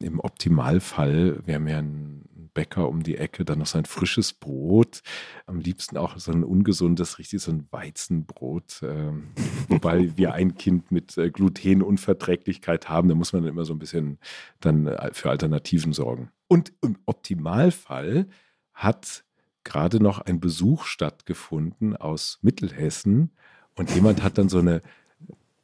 [0.00, 5.02] im Optimalfall wäre mir ein Bäcker um die Ecke dann noch sein frisches Brot,
[5.46, 9.32] am liebsten auch so ein ungesundes, richtig so ein Weizenbrot, ähm,
[9.68, 13.78] wobei wir ein Kind mit äh, Glutenunverträglichkeit haben, da muss man dann immer so ein
[13.78, 14.18] bisschen
[14.60, 16.30] dann äh, für Alternativen sorgen.
[16.48, 18.28] Und im Optimalfall
[18.72, 19.24] hat
[19.64, 23.30] gerade noch ein Besuch stattgefunden aus Mittelhessen
[23.74, 24.82] und jemand hat dann so eine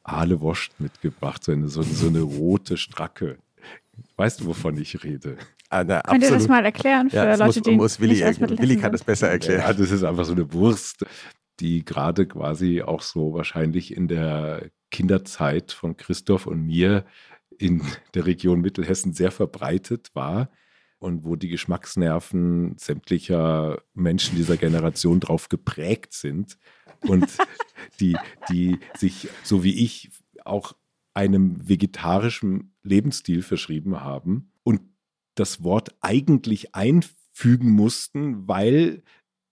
[0.03, 3.37] Aale Wurst mitgebracht, so eine, so, so eine rote Stracke.
[4.17, 5.37] Weißt du, wovon ich rede?
[5.71, 8.61] Ah, na, Könnt ihr das mal erklären für ja, Leute, muss, die muss Willi, nicht
[8.61, 9.61] Willi kann das besser erklären.
[9.61, 11.05] Ja, das ist einfach so eine Wurst,
[11.61, 17.05] die gerade quasi auch so wahrscheinlich in der Kinderzeit von Christoph und mir
[17.57, 17.81] in
[18.13, 20.49] der Region Mittelhessen sehr verbreitet war.
[20.99, 26.57] und wo die Geschmacksnerven sämtlicher Menschen dieser Generation drauf geprägt sind
[26.99, 27.25] und
[27.99, 28.17] die,
[28.49, 30.11] die sich, so wie ich,
[30.43, 30.73] auch
[31.13, 34.90] einem vegetarischen Lebensstil verschrieben haben und
[35.35, 39.03] das Wort eigentlich einfügen mussten, weil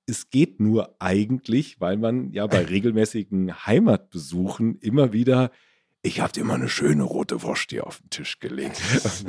[0.05, 5.51] es geht nur eigentlich, weil man ja bei regelmäßigen Heimatbesuchen immer wieder
[6.01, 8.81] ich habe dir mal eine schöne rote Wurst hier auf den Tisch gelegt.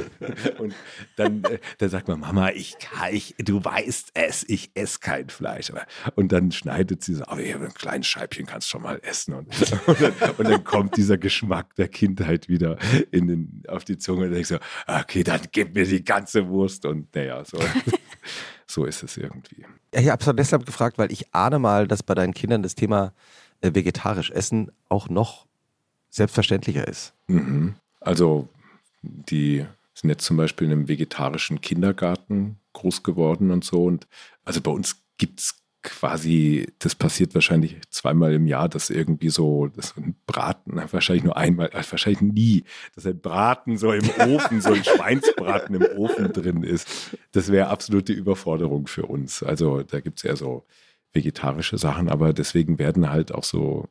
[0.58, 0.72] und
[1.16, 5.30] dann, äh, dann sagt man, Mama, ich kann, ich, du weißt es, ich esse kein
[5.30, 5.72] Fleisch.
[6.14, 9.34] Und dann schneidet sie so, aber hier ein kleines Scheibchen kannst du schon mal essen.
[9.34, 9.48] Und,
[9.86, 12.78] und, dann, und, dann, kommt dieser Geschmack der Kindheit wieder
[13.10, 14.26] in den, auf die Zunge.
[14.26, 16.86] Und ich so, okay, dann gib mir die ganze Wurst.
[16.86, 17.58] Und naja, so.
[18.66, 19.66] so ist es irgendwie.
[19.92, 22.76] Ja, ich habe es deshalb gefragt, weil ich ahne mal, dass bei deinen Kindern das
[22.76, 23.12] Thema
[23.60, 25.49] äh, vegetarisch Essen auch noch
[26.10, 27.14] selbstverständlicher ist.
[27.28, 27.74] Mhm.
[28.00, 28.48] Also
[29.02, 33.84] die sind jetzt zum Beispiel in einem vegetarischen Kindergarten groß geworden und so.
[33.84, 34.06] Und
[34.44, 39.68] also bei uns gibt es quasi, das passiert wahrscheinlich zweimal im Jahr, dass irgendwie so,
[39.68, 44.60] dass ein Braten, wahrscheinlich nur einmal, äh, wahrscheinlich nie, dass ein Braten so im Ofen,
[44.60, 47.16] so ein Schweinsbraten im Ofen drin ist.
[47.32, 49.42] Das wäre absolute Überforderung für uns.
[49.42, 50.64] Also da gibt es eher so
[51.12, 53.88] vegetarische Sachen, aber deswegen werden halt auch so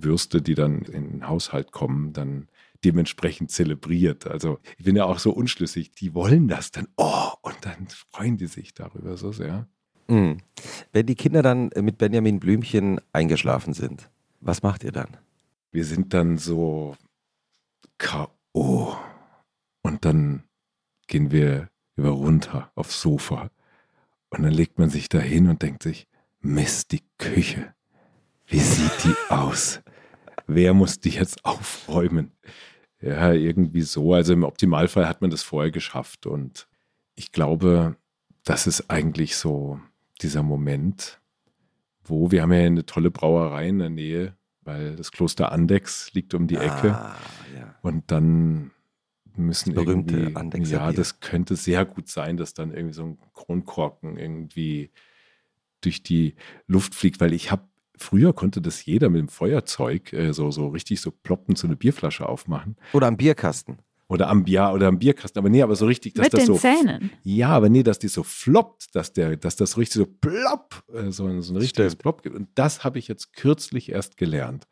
[0.00, 2.48] Würste, die dann in den Haushalt kommen, dann
[2.84, 4.26] dementsprechend zelebriert.
[4.26, 8.36] Also ich bin ja auch so unschlüssig, die wollen das dann, oh, und dann freuen
[8.36, 9.68] die sich darüber so sehr.
[10.08, 10.38] Mhm.
[10.92, 15.16] Wenn die Kinder dann mit Benjamin Blümchen eingeschlafen sind, was macht ihr dann?
[15.70, 16.96] Wir sind dann so
[17.98, 18.96] K.O.
[19.82, 20.42] Und dann
[21.06, 23.50] gehen wir über runter aufs Sofa.
[24.30, 26.08] Und dann legt man sich da hin und denkt sich,
[26.40, 27.74] Mist, die Küche.
[28.46, 29.81] Wie sieht die aus?
[30.46, 32.32] Wer muss die jetzt aufräumen?
[33.00, 34.14] Ja, irgendwie so.
[34.14, 36.26] Also im Optimalfall hat man das vorher geschafft.
[36.26, 36.68] Und
[37.14, 37.96] ich glaube,
[38.44, 39.80] das ist eigentlich so
[40.20, 41.20] dieser Moment,
[42.04, 46.34] wo wir haben ja eine tolle Brauerei in der Nähe, weil das Kloster Andex liegt
[46.34, 46.94] um die Ecke.
[46.94, 47.16] Ah,
[47.56, 47.74] ja.
[47.82, 48.70] Und dann
[49.36, 50.96] müssen das irgendwie, Andexer ja, Bier.
[50.96, 54.90] das könnte sehr gut sein, dass dann irgendwie so ein Kronkorken irgendwie
[55.80, 57.64] durch die Luft fliegt, weil ich habe
[57.96, 61.76] Früher konnte das jeder mit dem Feuerzeug äh, so, so richtig so ploppend so eine
[61.76, 62.76] Bierflasche aufmachen.
[62.92, 63.78] Oder am Bierkasten.
[64.08, 65.38] Oder am, ja, oder am Bierkasten.
[65.38, 66.56] Aber nee, aber so richtig, dass mit das den so.
[66.56, 67.10] Zähnen.
[67.22, 70.82] Ja, aber nee, dass die so floppt, dass, der, dass das so richtig so plopp,
[70.92, 72.02] äh, so, so ein richtiges Stimmt.
[72.02, 72.36] Plopp gibt.
[72.36, 74.66] Und das habe ich jetzt kürzlich erst gelernt.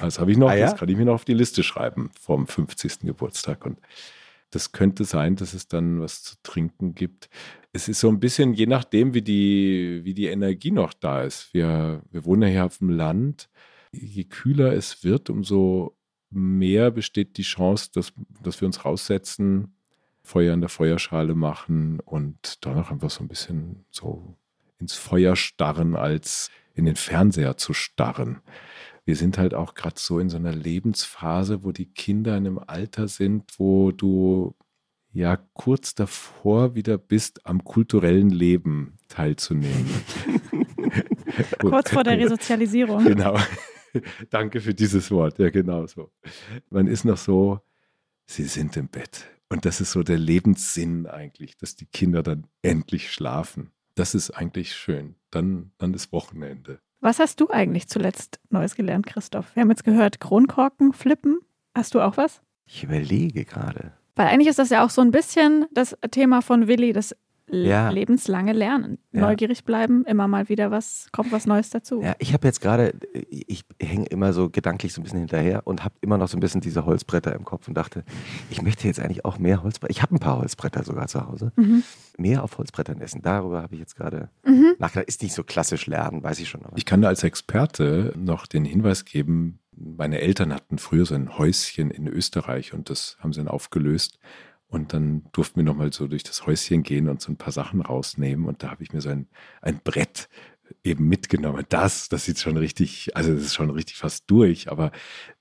[0.00, 0.66] Das habe ich noch, ah, ja?
[0.66, 3.00] das kann ich mir noch auf die Liste schreiben vom 50.
[3.00, 3.66] Geburtstag.
[3.66, 3.78] Und
[4.52, 7.28] das könnte sein, dass es dann was zu trinken gibt.
[7.72, 11.52] Es ist so ein bisschen, je nachdem, wie die, wie die Energie noch da ist.
[11.54, 13.48] Wir, wir wohnen ja hier auf dem Land.
[13.92, 15.96] Je kühler es wird, umso
[16.30, 18.12] mehr besteht die Chance, dass,
[18.42, 19.74] dass wir uns raussetzen,
[20.22, 24.36] Feuer in der Feuerschale machen und danach einfach so ein bisschen so
[24.78, 28.40] ins Feuer starren, als in den Fernseher zu starren
[29.04, 32.58] wir sind halt auch gerade so in so einer Lebensphase, wo die Kinder in einem
[32.58, 34.54] Alter sind, wo du
[35.10, 39.90] ja kurz davor wieder bist, am kulturellen Leben teilzunehmen.
[41.58, 43.04] kurz vor der Resozialisierung.
[43.04, 43.38] Genau.
[44.30, 45.38] Danke für dieses Wort.
[45.38, 46.10] Ja, genau so.
[46.70, 47.60] Man ist noch so,
[48.26, 49.26] sie sind im Bett.
[49.48, 53.70] Und das ist so der Lebenssinn eigentlich, dass die Kinder dann endlich schlafen.
[53.94, 55.16] Das ist eigentlich schön.
[55.30, 56.80] Dann, dann ist Wochenende.
[57.02, 59.56] Was hast du eigentlich zuletzt Neues gelernt, Christoph?
[59.56, 61.40] Wir haben jetzt gehört, Kronkorken flippen.
[61.74, 62.42] Hast du auch was?
[62.64, 63.92] Ich überlege gerade.
[64.14, 67.16] Weil eigentlich ist das ja auch so ein bisschen das Thema von Willi, das
[67.52, 67.90] ja.
[67.90, 68.98] lebenslange Lernen.
[69.12, 69.22] Ja.
[69.22, 72.00] Neugierig bleiben, immer mal wieder was, kommt was Neues dazu.
[72.02, 72.94] Ja, ich habe jetzt gerade,
[73.28, 76.40] ich hänge immer so gedanklich so ein bisschen hinterher und habe immer noch so ein
[76.40, 78.04] bisschen diese Holzbretter im Kopf und dachte,
[78.50, 79.90] ich möchte jetzt eigentlich auch mehr Holzbretter.
[79.90, 81.52] Ich habe ein paar Holzbretter sogar zu Hause.
[81.56, 81.82] Mhm.
[82.16, 83.22] Mehr auf Holzbrettern essen.
[83.22, 84.74] Darüber habe ich jetzt gerade mhm.
[84.78, 85.08] nachgedacht.
[85.08, 86.64] Ist nicht so klassisch lernen, weiß ich schon.
[86.64, 86.76] Aber.
[86.76, 91.38] Ich kann da als Experte noch den Hinweis geben, meine Eltern hatten früher so ein
[91.38, 94.18] Häuschen in Österreich und das haben sie dann aufgelöst.
[94.72, 97.82] Und dann durften wir nochmal so durch das Häuschen gehen und so ein paar Sachen
[97.82, 98.46] rausnehmen.
[98.46, 99.28] Und da habe ich mir so ein,
[99.60, 100.30] ein Brett
[100.82, 101.66] eben mitgenommen.
[101.68, 104.90] Das, das sieht schon richtig, also das ist schon richtig fast durch, aber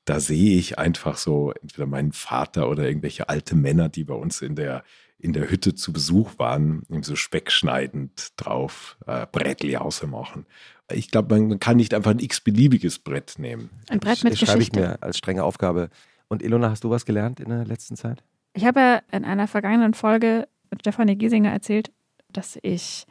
[0.03, 4.41] da sehe ich einfach so entweder meinen Vater oder irgendwelche alte Männer, die bei uns
[4.41, 4.83] in der,
[5.17, 10.45] in der Hütte zu Besuch waren, eben so speckschneidend drauf äh, Brettli ausmachen.
[10.91, 13.69] Ich glaube, man kann nicht einfach ein x-beliebiges Brett nehmen.
[13.87, 14.45] Ein Brett mit das Geschichte.
[14.45, 15.89] schreibe ich mir als strenge Aufgabe.
[16.27, 18.25] Und Ilona, hast du was gelernt in der letzten Zeit?
[18.53, 21.91] Ich habe ja in einer vergangenen Folge mit Stefanie Giesinger erzählt,
[22.29, 23.05] dass ich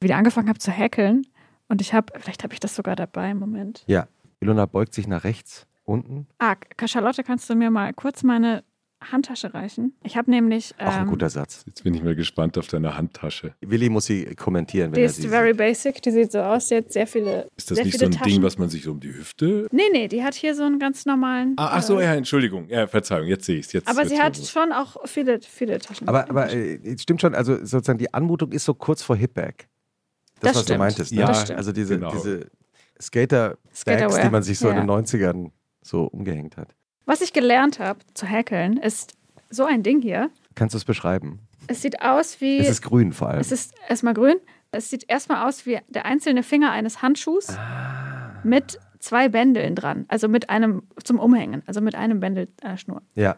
[0.00, 1.26] wieder angefangen habe zu häkeln.
[1.68, 3.82] Und ich habe, vielleicht habe ich das sogar dabei im Moment.
[3.86, 4.08] Ja,
[4.40, 6.26] Ilona beugt sich nach rechts unten.
[6.38, 6.56] Ah,
[6.86, 8.62] Charlotte, kannst du mir mal kurz meine
[9.00, 9.94] Handtasche reichen.
[10.02, 10.74] Ich habe nämlich.
[10.78, 11.64] Auch ein ähm, guter Satz.
[11.66, 13.54] Jetzt bin ich mal gespannt auf deine Handtasche.
[13.60, 15.58] Willi muss sie kommentieren, wenn Die er ist sie very sieht.
[15.58, 16.02] basic.
[16.02, 16.68] Die sieht so aus.
[16.68, 17.46] Die hat sehr viele.
[17.56, 18.32] Ist das sehr nicht viele so ein Taschen.
[18.32, 19.68] Ding, was man sich so um die Hüfte.
[19.70, 21.54] Nee, nee, die hat hier so einen ganz normalen.
[21.58, 22.68] Ah, ach so, äh, ja, Entschuldigung.
[22.68, 23.72] Ja, Verzeihung, jetzt sehe ich es.
[23.74, 26.08] Jetzt, Aber jetzt sie hat schon auch viele, viele Taschen.
[26.08, 29.68] Aber, aber äh, es stimmt schon, also sozusagen die Anmutung ist so kurz vor Hipback.
[30.40, 30.74] Das Das, was stimmt.
[30.76, 31.12] du meintest.
[31.12, 31.20] Ne?
[31.20, 31.58] Ja, das stimmt.
[31.58, 32.12] Also diese, genau.
[32.12, 32.46] diese
[33.00, 34.72] Skater-Bags, die man sich so Ja.
[34.80, 35.50] in den 90ern
[35.82, 36.74] so umgehängt hat.
[37.06, 39.14] Was ich gelernt habe zu häkeln, ist
[39.48, 40.30] so ein Ding hier.
[40.54, 41.40] Kannst du es beschreiben?
[41.68, 42.58] Es sieht aus wie.
[42.58, 43.40] Es ist grün vor allem.
[43.40, 44.36] es ist erstmal grün.
[44.72, 48.40] Es sieht erstmal aus wie der einzelne Finger eines Handschuhs Ah.
[48.44, 50.04] mit zwei Bändeln dran.
[50.08, 51.62] Also mit einem zum Umhängen.
[51.66, 53.02] Also mit einem Bändel einer Schnur.
[53.14, 53.36] ja,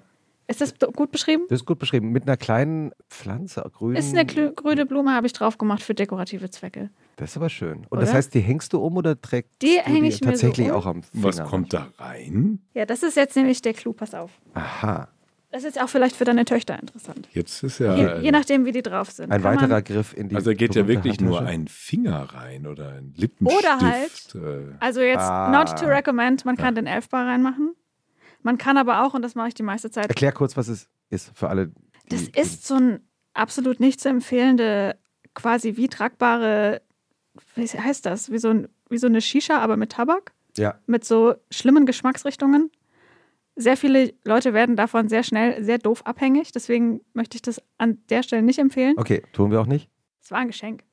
[0.48, 1.44] Ist das gut beschrieben?
[1.48, 2.11] das ist gut beschrieben.
[2.11, 3.94] Mit einer kleinen Pflanze, grün.
[3.96, 6.90] Ist eine grüne Blume, habe ich drauf gemacht für dekorative Zwecke.
[7.16, 7.78] Das ist aber schön.
[7.80, 8.00] Und Oder?
[8.02, 10.70] das heißt, die hängst du um oder trägst Die du hänge ich mir so tatsächlich
[10.70, 10.76] um.
[10.76, 11.24] auch am Finger?
[11.24, 12.61] Was kommt da rein?
[12.74, 13.92] Ja, das ist jetzt nämlich der Clou.
[13.92, 14.30] Pass auf.
[14.54, 15.08] Aha.
[15.50, 17.26] Das ist auch vielleicht für deine Töchter interessant.
[17.32, 17.94] Jetzt ist ja.
[17.96, 19.32] Je, je nachdem, wie die drauf sind.
[19.32, 22.22] Ein Kann man- weiterer Griff in die also da geht ja wirklich nur ein Finger
[22.34, 23.64] rein oder ein Lippenstift.
[23.64, 25.50] Oder halt- Äh, Also jetzt Ah.
[25.50, 27.74] not to recommend, man kann den Elfbar reinmachen.
[28.42, 30.88] Man kann aber auch, und das mache ich die meiste Zeit, Erklär kurz, was es
[31.11, 31.72] ist für alle.
[32.09, 33.01] Das ist so ein
[33.35, 34.96] absolut nicht zu empfehlende,
[35.35, 36.83] quasi wie tragbare,
[37.55, 38.31] wie heißt das?
[38.31, 42.70] Wie so, ein, wie so eine Shisha, aber mit Tabak, Ja, mit so schlimmen Geschmacksrichtungen.
[43.57, 46.53] Sehr viele Leute werden davon sehr schnell sehr doof abhängig.
[46.53, 48.94] Deswegen möchte ich das an der Stelle nicht empfehlen.
[48.96, 49.90] okay, tun wir auch nicht.
[50.22, 50.85] Es war ein Geschenk.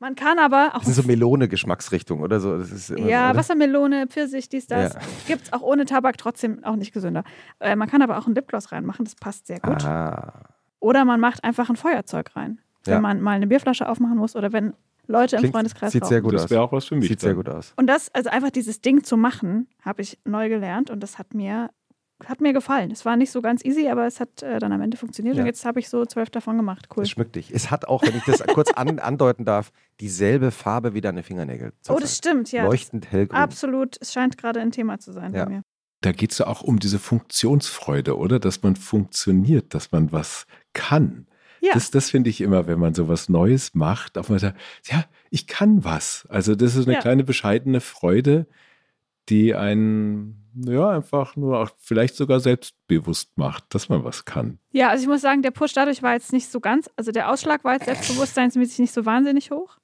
[0.00, 0.78] Man kann aber auch.
[0.78, 2.56] Das sind so Melone-Geschmacksrichtungen oder so.
[2.58, 3.38] Das ist immer Ja, so, oder?
[3.38, 4.94] Wassermelone, Pfirsich, dies, das.
[4.94, 5.00] Ja.
[5.26, 7.22] Gibt es auch ohne Tabak, trotzdem auch nicht gesünder.
[7.60, 9.84] Äh, man kann aber auch ein Lipgloss reinmachen, das passt sehr gut.
[9.84, 10.32] Ah,
[10.80, 12.58] Oder man macht einfach ein Feuerzeug rein.
[12.84, 13.00] Wenn Ja.
[13.00, 14.72] man mal eine Bierflasche aufmachen muss oder wenn
[15.06, 16.08] Leute im Klingt- Freundeskreis sieht rauchen.
[16.08, 16.50] sehr gut das aus.
[16.50, 17.08] wäre auch was für mich.
[17.08, 17.36] Sieht sehr dann.
[17.36, 17.74] gut aus.
[17.76, 21.34] Und das, also einfach dieses Ding zu machen, habe ich neu gelernt und das hat
[21.34, 21.68] mir,
[22.26, 22.90] hat mir gefallen.
[22.90, 25.42] Es war nicht so ganz easy, aber es hat äh, dann am Ende funktioniert Ja.
[25.42, 26.88] und jetzt habe ich so zwölf davon gemacht.
[26.96, 27.02] Cool.
[27.04, 27.50] Es schmückt dich.
[27.52, 31.72] Es hat auch, wenn ich das kurz an, andeuten darf, dieselbe Farbe wie deine Fingernägel.
[31.88, 32.64] Oh, das stimmt, ja.
[32.64, 33.38] Leuchtend hellgrün.
[33.38, 33.96] absolut.
[34.00, 35.44] Es scheint gerade ein Thema zu sein Ja.
[35.44, 35.62] bei mir.
[36.02, 38.38] Da geht es ja auch um diese Funktionsfreude, oder?
[38.38, 41.26] Dass man funktioniert, dass man was kann.
[41.60, 41.74] Ja.
[41.74, 44.58] Das, das finde ich immer, wenn man so was Neues macht, auf einmal sagt,
[44.90, 46.26] ja, ich kann was.
[46.30, 47.00] Also das ist eine Ja.
[47.00, 48.46] kleine bescheidene Freude,
[49.28, 54.58] die einen, ja, einfach nur auch vielleicht sogar selbstbewusst macht, dass man was kann.
[54.72, 57.30] Ja, also ich muss sagen, der Push dadurch war jetzt nicht so ganz, also der
[57.30, 59.78] Ausschlag war jetzt selbstbewusstseinsmäßig nicht so wahnsinnig hoch.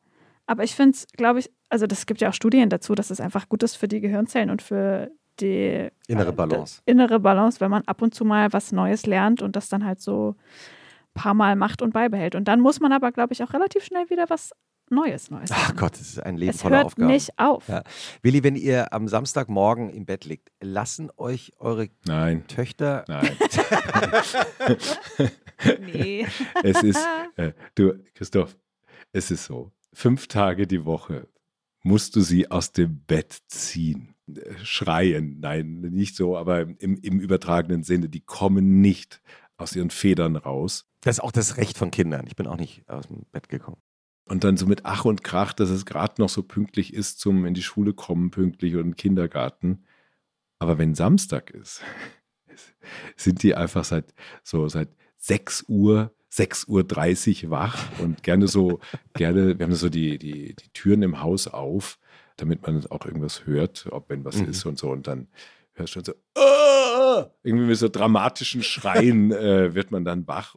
[0.47, 3.21] Aber ich finde es, glaube ich, also das gibt ja auch Studien dazu, dass es
[3.21, 6.83] einfach gut ist für die Gehirnzellen und für die Innere äh, Balance.
[6.87, 9.85] die innere Balance, wenn man ab und zu mal was Neues lernt und das dann
[9.85, 12.35] halt so ein paar Mal macht und beibehält.
[12.35, 14.53] Und dann muss man aber, glaube ich, auch relativ schnell wieder was
[14.89, 15.75] Neues, Neues Ach.
[15.75, 17.09] Gott, das ist ein Leben es voller hört Aufgaben.
[17.13, 17.69] nicht auf.
[17.69, 17.83] Ja.
[18.23, 23.05] Willi, wenn ihr am Samstagmorgen im Bett liegt, lassen euch eure Nein, Töchter.
[23.09, 23.31] nein.
[25.81, 26.27] Nee.
[26.63, 28.57] es ist, äh, du, Christoph,
[29.13, 31.29] es ist so, fünf Tage die Woche
[31.83, 34.15] musst du sie aus dem Bett ziehen.
[34.29, 39.23] Äh, Schreien, nein, nicht so, aber im, im übertragenen Sinne, die kommen nicht
[39.57, 40.87] aus ihren Federn raus.
[41.01, 42.27] Das ist auch das Recht von Kindern.
[42.27, 43.79] Ich bin auch nicht aus dem Bett gekommen.
[44.29, 47.45] Und dann so mit Ach und Krach, dass es gerade noch so pünktlich ist zum
[47.47, 49.85] in die Schule kommen, pünktlich und in den Kindergarten.
[50.59, 51.83] Aber wenn Samstag ist,
[53.17, 58.81] sind die einfach seit so seit 6 Uhr, 6.30 Uhr wach und gerne so,
[59.15, 61.99] gerne, wir haben so die, die, die Türen im Haus auf,
[62.37, 64.49] damit man auch irgendwas hört, ob wenn was Mhm.
[64.49, 64.91] ist und so.
[64.91, 65.29] Und dann
[65.75, 70.57] hörst du schon so, "Ah!" irgendwie mit so dramatischen Schreien äh, wird man dann wach.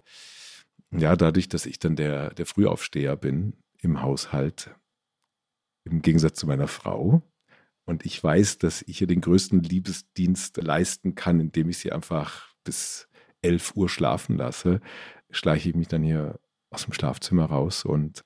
[0.91, 4.75] Ja, dadurch, dass ich dann der, der Frühaufsteher bin im Haushalt,
[5.84, 7.21] im Gegensatz zu meiner Frau.
[7.86, 12.54] Und ich weiß, dass ich ihr den größten Liebesdienst leisten kann, indem ich sie einfach
[12.63, 13.08] bis
[13.41, 14.80] 11 Uhr schlafen lasse,
[15.32, 16.39] schleiche ich mich dann hier
[16.71, 18.23] aus dem Schlafzimmer raus und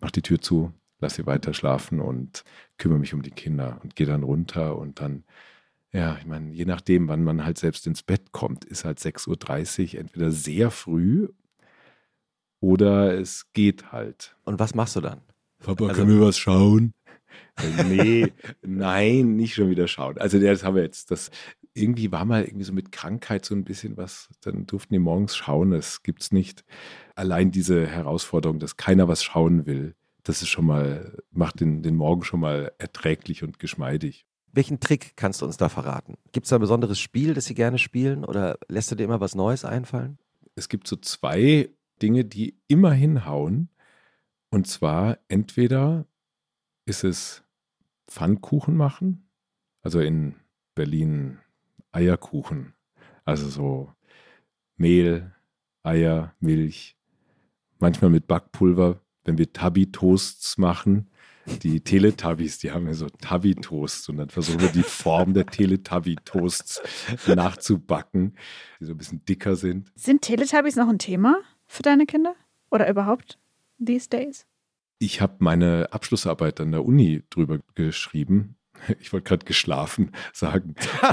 [0.00, 2.44] mache die Tür zu, lasse sie weiter schlafen und
[2.78, 5.24] kümmere mich um die Kinder und gehe dann runter und dann,
[5.92, 9.94] ja, ich meine, je nachdem, wann man halt selbst ins Bett kommt, ist halt 6.30
[9.94, 11.28] Uhr entweder sehr früh
[12.64, 14.34] oder es geht halt.
[14.44, 15.20] Und was machst du dann?
[15.62, 16.94] Papa, Also- können wir was schauen?
[17.88, 20.18] Nee, nein, nicht schon wieder schauen.
[20.18, 21.30] Also das haben wir jetzt, das
[21.74, 25.36] irgendwie war mal irgendwie so mit Krankheit so ein bisschen was, dann durften die morgens
[25.36, 26.64] schauen, das gibt's nicht.
[27.16, 31.96] Allein diese Herausforderung, dass keiner was schauen will, das ist schon mal, macht den, den
[31.96, 34.24] Morgen schon mal erträglich und geschmeidig.
[34.52, 36.14] Welchen Trick kannst du uns da verraten?
[36.32, 39.20] Gibt es da ein besonderes Spiel, das sie gerne spielen oder lässt du dir immer
[39.20, 40.18] was Neues einfallen?
[40.54, 41.70] Es gibt so zwei
[42.04, 43.70] Dinge, die immer hinhauen.
[44.50, 46.06] Und zwar entweder
[46.84, 47.42] ist es
[48.06, 49.26] Pfannkuchen machen,
[49.80, 50.34] also in
[50.74, 51.38] Berlin
[51.92, 52.74] Eierkuchen,
[53.24, 53.90] also so
[54.76, 55.32] Mehl,
[55.82, 56.98] Eier, Milch,
[57.78, 61.08] manchmal mit Backpulver, wenn wir Tabi-Toasts machen.
[61.62, 66.82] Die Teletubbies, die haben ja so Tabi-Toasts und dann versuchen wir die Form der Teletubby-Toasts
[67.26, 68.36] nachzubacken,
[68.78, 69.90] die so ein bisschen dicker sind.
[69.94, 72.34] Sind Teletubbies noch ein Thema für deine Kinder?
[72.70, 73.38] Oder überhaupt
[73.84, 74.46] these days?
[74.98, 78.56] Ich habe meine Abschlussarbeit an der Uni drüber geschrieben.
[79.00, 80.74] Ich wollte gerade geschlafen sagen.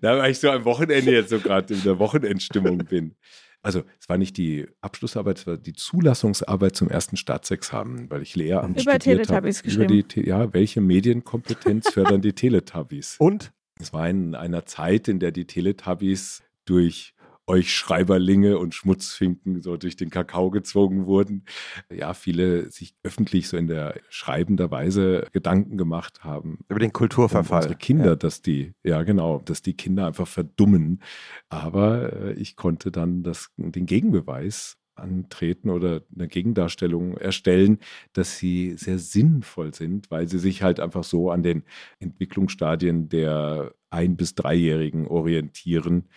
[0.00, 3.14] da weil ich so am Wochenende jetzt so gerade in der Wochenendstimmung bin.
[3.62, 8.36] Also es war nicht die Abschlussarbeit, es war die Zulassungsarbeit zum ersten Staatsexamen, weil ich
[8.36, 9.64] Lehramt Über Teletubbies habe.
[9.64, 9.94] geschrieben.
[9.94, 13.16] Über die, ja, welche Medienkompetenz fördern die Teletubbies?
[13.18, 13.52] Und?
[13.80, 17.14] Es war in einer Zeit, in der die Teletubbies durch
[17.46, 21.44] euch Schreiberlinge und Schmutzfinken so durch den Kakao gezwungen wurden.
[21.92, 26.60] Ja, viele sich öffentlich so in der schreibender Weise Gedanken gemacht haben.
[26.68, 27.58] Über den Kulturverfall.
[27.62, 28.16] unsere Kinder, Ja.
[28.16, 31.02] dass die, ja genau, dass die Kinder einfach verdummen.
[31.48, 37.78] Aber äh, ich konnte dann das, den Gegenbeweis antreten oder eine Gegendarstellung erstellen,
[38.12, 41.64] dass sie sehr sinnvoll sind, weil sie sich halt einfach so an den
[41.98, 46.08] Entwicklungsstadien der ein- bis dreijährigen orientieren,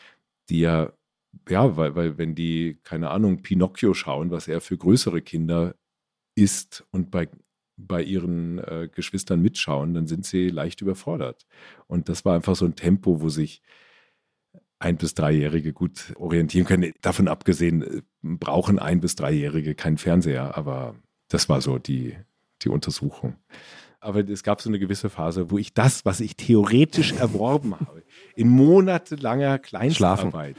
[0.49, 0.93] die ja,
[1.49, 5.75] ja, weil, weil wenn die, keine Ahnung, Pinocchio schauen, was er für größere Kinder
[6.35, 7.29] ist und bei,
[7.77, 11.45] bei ihren äh, Geschwistern mitschauen, dann sind sie leicht überfordert.
[11.87, 13.61] Und das war einfach so ein Tempo, wo sich
[14.79, 16.93] ein- bis dreijährige gut orientieren können.
[17.01, 20.95] Davon abgesehen, äh, brauchen ein- bis dreijährige keinen Fernseher, aber
[21.29, 22.15] das war so die,
[22.61, 23.35] die Untersuchung.
[23.99, 28.03] Aber es gab so eine gewisse Phase, wo ich das, was ich theoretisch erworben habe,
[28.35, 30.55] in monatelanger Kleinstarbeit.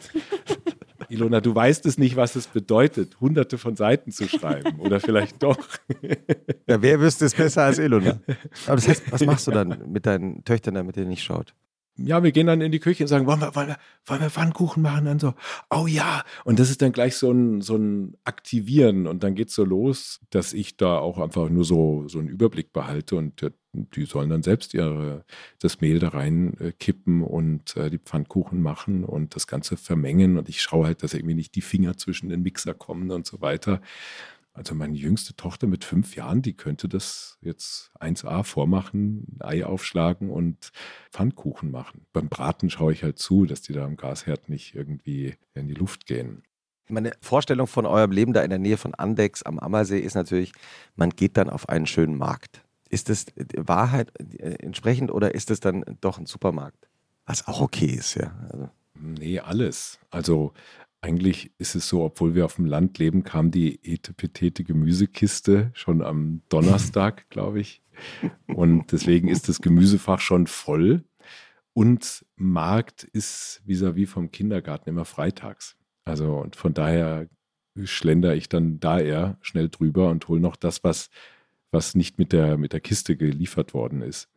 [1.08, 4.80] Ilona, du weißt es nicht, was es bedeutet, hunderte von Seiten zu schreiben.
[4.80, 5.58] Oder vielleicht doch.
[6.66, 8.20] Ja, wer wüsste es besser als Ilona?
[8.66, 11.54] Aber das heißt, was machst du dann mit deinen Töchtern, damit ihr nicht schaut?
[11.98, 14.30] ja, wir gehen dann in die Küche und sagen, wollen wir, wollen wir, wollen wir
[14.30, 15.04] Pfannkuchen machen?
[15.04, 15.34] Dann so,
[15.68, 16.22] oh ja.
[16.44, 19.06] Und das ist dann gleich so ein, so ein Aktivieren.
[19.06, 22.72] Und dann geht's so los, dass ich da auch einfach nur so, so einen Überblick
[22.72, 23.50] behalte und äh,
[23.94, 25.24] die sollen dann selbst ihre,
[25.60, 30.38] das Mehl da rein äh, kippen und äh, die Pfannkuchen machen und das Ganze vermengen.
[30.38, 33.40] Und ich schaue halt, dass irgendwie nicht die Finger zwischen den Mixer kommen und so
[33.40, 33.80] weiter.
[34.58, 39.64] Also meine jüngste Tochter mit fünf Jahren, die könnte das jetzt 1a vormachen, ein Ei
[39.64, 40.72] aufschlagen und
[41.12, 42.06] Pfannkuchen machen.
[42.12, 45.74] Beim Braten schaue ich halt zu, dass die da am Gasherd nicht irgendwie in die
[45.74, 46.42] Luft gehen.
[46.88, 50.52] Meine Vorstellung von eurem Leben da in der Nähe von Andex am Ammersee ist natürlich,
[50.96, 52.62] man geht dann auf einen schönen Markt.
[52.88, 53.26] Ist das
[53.56, 56.88] Wahrheit äh, entsprechend oder ist es dann doch ein Supermarkt?
[57.26, 58.34] Was auch okay ist, ja.
[58.50, 58.70] Also,
[59.00, 59.98] Nee, alles.
[60.10, 60.52] Also
[61.00, 66.02] eigentlich ist es so, obwohl wir auf dem Land leben, kam die etepetete Gemüsekiste schon
[66.02, 67.82] am Donnerstag, glaube ich.
[68.46, 71.04] Und deswegen ist das Gemüsefach schon voll.
[71.72, 75.76] Und Markt ist vis-à-vis vom Kindergarten immer freitags.
[76.04, 77.28] Also und von daher
[77.84, 81.10] schlender ich dann da eher schnell drüber und hole noch das, was,
[81.70, 84.28] was nicht mit der, mit der Kiste geliefert worden ist.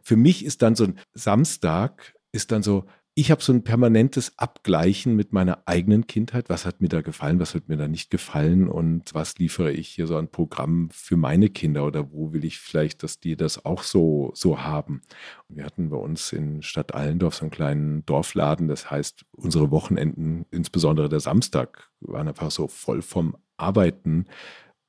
[0.00, 2.84] Für mich ist dann so ein Samstag, ist dann so,
[3.18, 6.50] ich habe so ein permanentes Abgleichen mit meiner eigenen Kindheit.
[6.50, 9.88] Was hat mir da gefallen, was hat mir da nicht gefallen und was liefere ich
[9.88, 13.64] hier so an Programm für meine Kinder oder wo will ich vielleicht, dass die das
[13.64, 15.00] auch so, so haben.
[15.48, 18.68] Wir hatten bei uns in Stadt Allendorf so einen kleinen Dorfladen.
[18.68, 24.26] Das heißt, unsere Wochenenden, insbesondere der Samstag, waren einfach so voll vom Arbeiten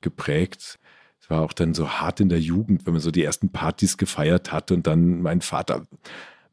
[0.01, 0.80] geprägt.
[1.28, 3.97] Es war auch dann so hart in der Jugend, wenn man so die ersten Partys
[3.97, 5.84] gefeiert hat und dann mein Vater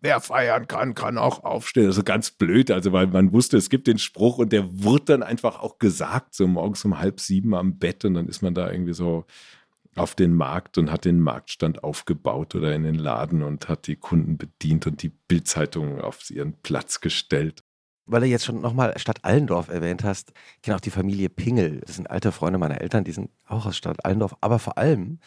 [0.01, 1.87] wer feiern kann, kann auch aufstehen.
[1.87, 5.23] Also ganz blöd, also weil man wusste, es gibt den Spruch und der wurde dann
[5.23, 8.71] einfach auch gesagt, so morgens um halb sieben am Bett und dann ist man da
[8.71, 9.25] irgendwie so
[9.97, 13.97] auf den Markt und hat den Marktstand aufgebaut oder in den Laden und hat die
[13.97, 17.63] Kunden bedient und die Bildzeitung auf ihren Platz gestellt.
[18.07, 21.81] Weil du jetzt schon nochmal Stadt Allendorf erwähnt hast, ich kenne auch die Familie Pingel.
[21.81, 24.37] Das sind alte Freunde meiner Eltern, die sind auch aus Stadt Allendorf.
[24.41, 25.19] Aber vor allem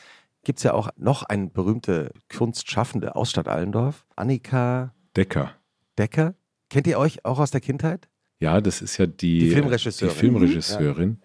[0.43, 5.53] gibt es ja auch noch eine berühmte Kunstschaffende aus Stadt Allendorf, Annika Decker.
[5.97, 6.35] Decker.
[6.69, 8.07] Kennt ihr euch auch aus der Kindheit?
[8.39, 10.13] Ja, das ist ja die, Die Filmregisseurin.
[10.13, 11.21] Die Filmregisseurin.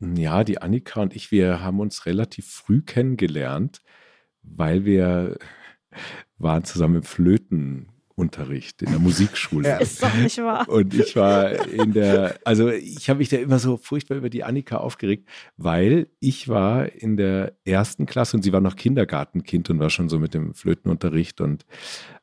[0.00, 3.82] Ja, die Annika und ich, wir haben uns relativ früh kennengelernt,
[4.42, 5.38] weil wir
[6.38, 7.02] waren zusammen im
[8.16, 9.56] Flötenunterricht in der Musikschule.
[9.66, 9.78] Ja.
[9.78, 10.68] Ist doch nicht wahr.
[10.68, 14.44] Und ich war in der, also ich habe mich da immer so furchtbar über die
[14.44, 19.80] Annika aufgeregt, weil ich war in der ersten Klasse und sie war noch Kindergartenkind und
[19.80, 21.64] war schon so mit dem Flötenunterricht und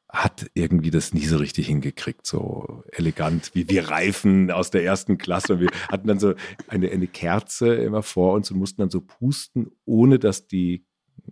[0.07, 5.17] hat irgendwie das nie so richtig hingekriegt, so elegant wie wir Reifen aus der ersten
[5.17, 5.53] Klasse.
[5.53, 6.33] Und wir hatten dann so
[6.67, 10.85] eine, eine Kerze immer vor uns und mussten dann so pusten, ohne dass die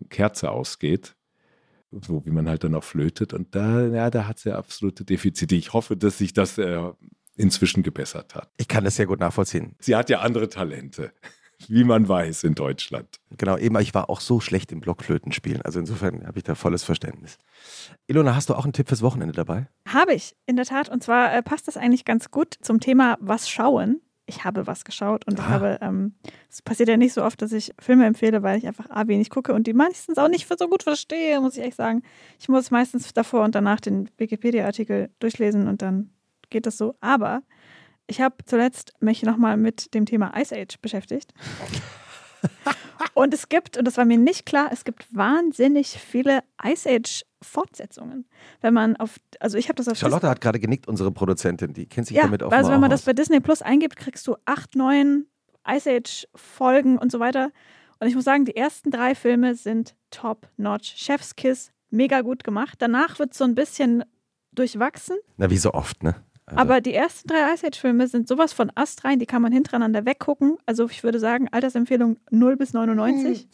[0.10, 1.16] Kerze ausgeht
[1.92, 3.34] so wie man halt dann auch flötet.
[3.34, 5.56] Und da, ja, da hat sie absolute Defizite.
[5.56, 6.92] Ich hoffe, dass sich das äh,
[7.36, 8.52] inzwischen gebessert hat.
[8.58, 9.76] Ich kann das sehr gut nachvollziehen.
[9.80, 11.12] Sie hat ja andere Talente,
[11.68, 13.20] wie man weiß in Deutschland.
[13.38, 15.62] Genau, eben, ich war auch so schlecht im Blockflötenspielen.
[15.62, 17.38] Also insofern habe ich da volles Verständnis.
[18.08, 19.68] Ilona, hast du auch einen Tipp fürs Wochenende dabei?
[19.88, 20.90] Habe ich, in der Tat.
[20.90, 24.02] Und zwar äh, passt das eigentlich ganz gut zum Thema Was schauen.
[24.28, 25.50] Ich habe was geschaut und ich Ah.
[25.50, 26.14] habe, ähm,
[26.50, 29.30] es passiert ja nicht so oft, dass ich Filme empfehle, weil ich einfach A, wenig
[29.30, 32.04] gucke und die meistens auch nicht so gut verstehe, muss ich echt sagen.
[32.40, 36.12] Ich muss meistens davor und danach den Wikipedia-Artikel durchlesen und dann
[36.50, 36.96] geht das so.
[37.02, 37.42] Aber
[38.08, 41.34] ich habe zuletzt mich nochmal mit dem Thema Ice Age beschäftigt.
[43.14, 47.24] Und es gibt, und das war mir nicht klar, es gibt wahnsinnig viele Ice Age
[47.42, 48.26] Fortsetzungen.
[48.62, 51.74] Wenn man auf, also ich habe das auf Charlotte hat gerade genickt, unsere Produzentin.
[51.74, 54.28] Die kennt sich ja, damit auf also wenn man das bei Disney Plus eingibt, kriegst
[54.28, 55.26] du acht, neun
[55.68, 57.52] Ice Age Folgen und so weiter.
[58.00, 60.94] Und ich muss sagen, die ersten drei Filme sind top notch.
[60.98, 62.76] Chef's Kiss, mega gut gemacht.
[62.80, 64.04] Danach wird es so ein bisschen
[64.52, 65.18] durchwachsen.
[65.38, 66.16] Na, wie so oft, ne?
[66.46, 69.52] Also, Aber die ersten drei Ice Age Filme sind sowas von astrein, die kann man
[69.54, 70.58] hintereinander weggucken.
[70.66, 73.48] Also ich würde sagen, Altersempfehlung 0 bis 99.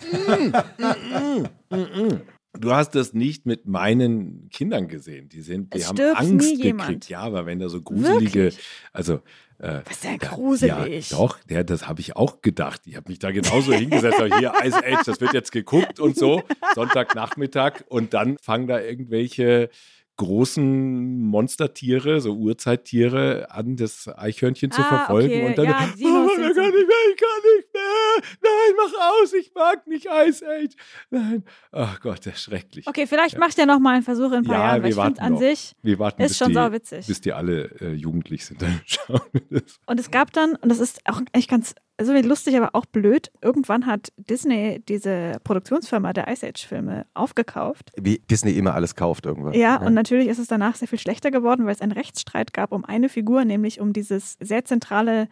[2.59, 5.29] Du hast das nicht mit meinen Kindern gesehen.
[5.29, 6.87] Die sind, die Es haben Angst nie jemand.
[6.89, 7.09] gekriegt.
[7.09, 8.65] Ja, aber wenn da so gruselige, Wirklich?
[8.93, 9.19] also
[9.59, 11.11] äh, Was ist denn gruselig?
[11.11, 12.81] Ja, doch, ja, das habe ich auch gedacht.
[12.85, 14.17] Ich habe mich da genauso hingesetzt.
[14.39, 16.41] Hier, Ice Age, das wird jetzt geguckt und so.
[16.73, 17.83] Sonntagnachmittag.
[17.89, 19.69] Und dann fangen da irgendwelche
[20.17, 25.29] großen Monstertiere, so Urzeittiere, an, das Eichhörnchen zu Ah, verfolgen.
[25.29, 25.45] okay.
[25.47, 28.23] Und dann, Ja, oh, Dinos ich kann nicht mehr, ich kann nicht mehr.
[28.41, 30.75] Nein, mach aus, ich mag nicht Ice Age.
[31.09, 31.43] Nein.
[31.71, 32.87] Ach Gott, das ist schrecklich.
[32.87, 34.95] Okay, vielleicht macht ihr noch mal einen Versuch in ein paar Ja, Jahren, wir ich
[34.95, 37.07] warten an sich Wir warten, ist schon die, sauwitzig.
[37.07, 38.61] bis die alle äh, jugendlich sind.
[38.67, 39.79] Dann schauen wir das.
[39.85, 43.31] Und es gab dann, und das ist auch echt ganz, also lustig, aber auch blöd,
[43.41, 47.91] irgendwann hat Disney diese Produktionsfirma der Ice Age-Filme aufgekauft.
[47.99, 49.53] wie Disney immer alles kauft irgendwann.
[49.53, 52.71] Ja, und natürlich ist es danach sehr viel schlechter geworden, weil es einen Rechtsstreit gab
[52.71, 55.27] um eine Figur, nämlich um dieses sehr zentrale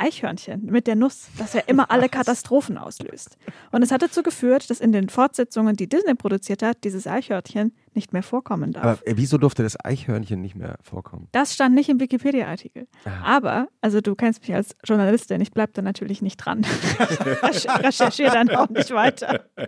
[0.00, 3.36] Eichhörnchen mit der Nuss, das ja immer alle Katastrophen auslöst.
[3.70, 7.74] Und es hat dazu geführt, dass in den Fortsetzungen, die Disney produziert hat, dieses Eichhörnchen
[7.94, 8.84] nicht mehr vorkommen darf.
[8.84, 11.28] Aber äh, wieso durfte das Eichhörnchen nicht mehr vorkommen?
[11.32, 12.86] Das stand nicht im Wikipedia-Artikel.
[13.24, 16.64] Aber, also du kennst mich als Journalistin, ich bleibe da natürlich nicht dran.
[17.42, 19.44] Recher- Recherchiere dann auch nicht weiter.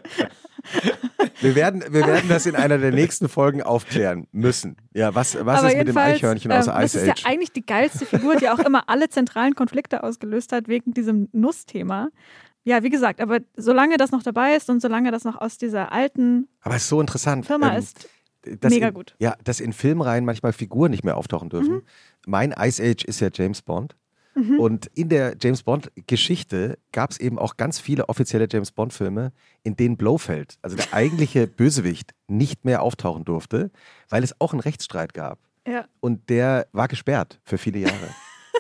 [1.41, 4.77] Wir werden, wir werden das in einer der nächsten Folgen aufklären müssen.
[4.95, 7.27] Ja, was, was ist mit dem Eichhörnchen aus ähm, Das Ice ist ja Age?
[7.27, 12.09] eigentlich die geilste Figur, die auch immer alle zentralen Konflikte ausgelöst hat wegen diesem Nussthema.
[12.65, 15.93] Ja, wie gesagt, aber solange das noch dabei ist und solange das noch aus dieser
[15.93, 17.47] alten Aber ist so interessant.
[17.47, 18.09] Firma ähm, ist,
[18.61, 19.17] dass mega in, gut.
[19.19, 21.75] Ja, dass in Filmreihen manchmal Figuren nicht mehr auftauchen dürfen.
[21.75, 21.83] Mhm.
[22.27, 23.97] Mein Ice Age ist ja James Bond.
[24.35, 29.33] Und in der James Bond-Geschichte gab es eben auch ganz viele offizielle James Bond-Filme,
[29.63, 33.71] in denen Blofeld, also der eigentliche Bösewicht, nicht mehr auftauchen durfte,
[34.09, 35.39] weil es auch einen Rechtsstreit gab.
[35.67, 35.85] ja.
[36.01, 38.09] Und der war gesperrt für viele Jahre.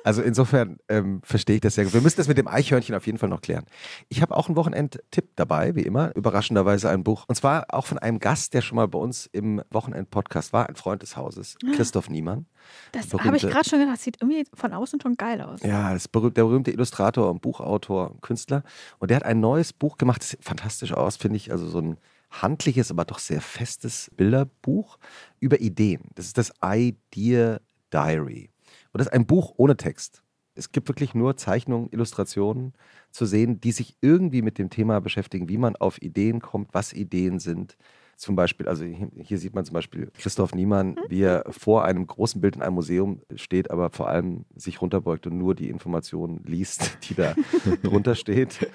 [0.04, 1.92] Also insofern ähm, verstehe ich das sehr gut.
[1.94, 3.64] Wir müssen das mit dem Eichhörnchen auf jeden Fall noch klären.
[4.08, 6.14] Ich habe auch einen Wochenendtipp dabei, wie immer.
[6.16, 7.24] Überraschenderweise ein Buch.
[7.28, 10.76] Und zwar auch von einem Gast, der schon mal bei uns im Wochenend-Podcast war, ein
[10.76, 12.46] Freund des Hauses, Christoph Niemann.
[12.92, 15.60] Das Berühmte- habe ich gerade schon gedacht, sieht irgendwie von außen schon geil aus.
[15.62, 18.62] Ja, das berühmt, der berühmte Illustrator und Buchautor und Künstler.
[18.98, 21.52] Und der hat ein neues Buch gemacht, das sieht fantastisch aus, finde ich.
[21.52, 21.98] Also so ein
[22.30, 24.98] handliches, aber doch sehr festes Bilderbuch
[25.38, 26.02] über Ideen.
[26.14, 27.60] Das ist das Idea
[27.92, 28.48] Diary.
[28.92, 30.22] Und das ist ein Buch ohne Text.
[30.54, 32.74] Es gibt wirklich nur Zeichnungen, Illustrationen
[33.10, 36.92] zu sehen, die sich irgendwie mit dem Thema beschäftigen, wie man auf Ideen kommt, was
[36.92, 37.76] Ideen sind.
[38.22, 42.40] Zum Beispiel, also hier, sieht man zum Beispiel Christoph Niemann, wie er vor einem großen
[42.40, 46.98] Bild in einem Museum steht, aber vor allem sich runterbeugt und nur die Informationen liest,
[47.08, 47.34] die da
[47.82, 48.70] drunter steht.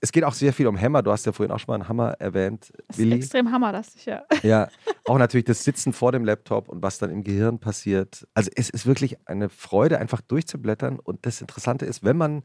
[0.00, 1.02] Es geht auch sehr viel um Hammer.
[1.02, 3.16] Du hast ja vorhin auch schon mal einen Hammer erwähnt, Das ist Willi.
[3.16, 4.22] extrem hammerlastig, ja.
[4.42, 4.68] Ja,
[5.04, 8.26] auch natürlich das Sitzen vor dem Laptop und was dann im Gehirn passiert.
[8.32, 10.98] Also es ist wirklich eine Freude, einfach durchzublättern.
[11.00, 12.44] Und das Interessante ist, wenn man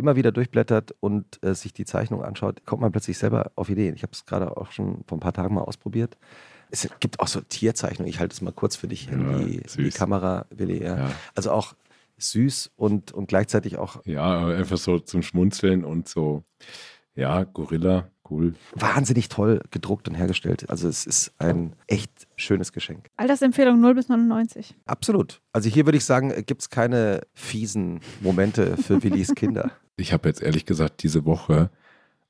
[0.00, 3.94] immer wieder durchblättert und äh, sich die Zeichnung anschaut, kommt man plötzlich selber auf Ideen.
[3.94, 6.16] Ich habe es gerade auch schon vor ein paar Tagen mal ausprobiert.
[6.72, 8.08] Es gibt auch so Tierzeichnungen.
[8.08, 9.90] Ich halte es mal kurz für dich in, Ja, die, die.
[9.90, 10.82] Kamera, Willi.
[10.82, 10.96] Ja.
[10.98, 11.10] Ja.
[11.34, 11.74] Also auch
[12.18, 16.44] süß und, und gleichzeitig auch Ja, einfach so zum Schmunzeln und so,
[17.14, 18.54] ja, Gorilla, cool.
[18.74, 20.68] wahnsinnig toll gedruckt und hergestellt.
[20.70, 23.06] Also es ist ein echt schönes Geschenk.
[23.16, 24.74] Altersempfehlung 0 bis 99.
[24.86, 25.40] Absolut.
[25.52, 29.72] Also hier würde ich sagen, gibt es keine fiesen Momente für Willis Kinder.
[29.96, 31.70] Ich habe jetzt ehrlich gesagt diese Woche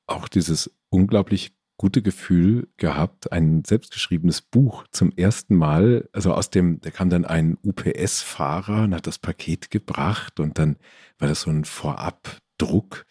[0.07, 6.79] auch dieses unglaublich gute Gefühl gehabt, ein selbstgeschriebenes Buch zum ersten Mal, also aus dem,
[6.81, 10.75] da kam dann ein UPS-Fahrer und hat das Paket gebracht und dann
[11.17, 13.07] war das so ein Vorabdruck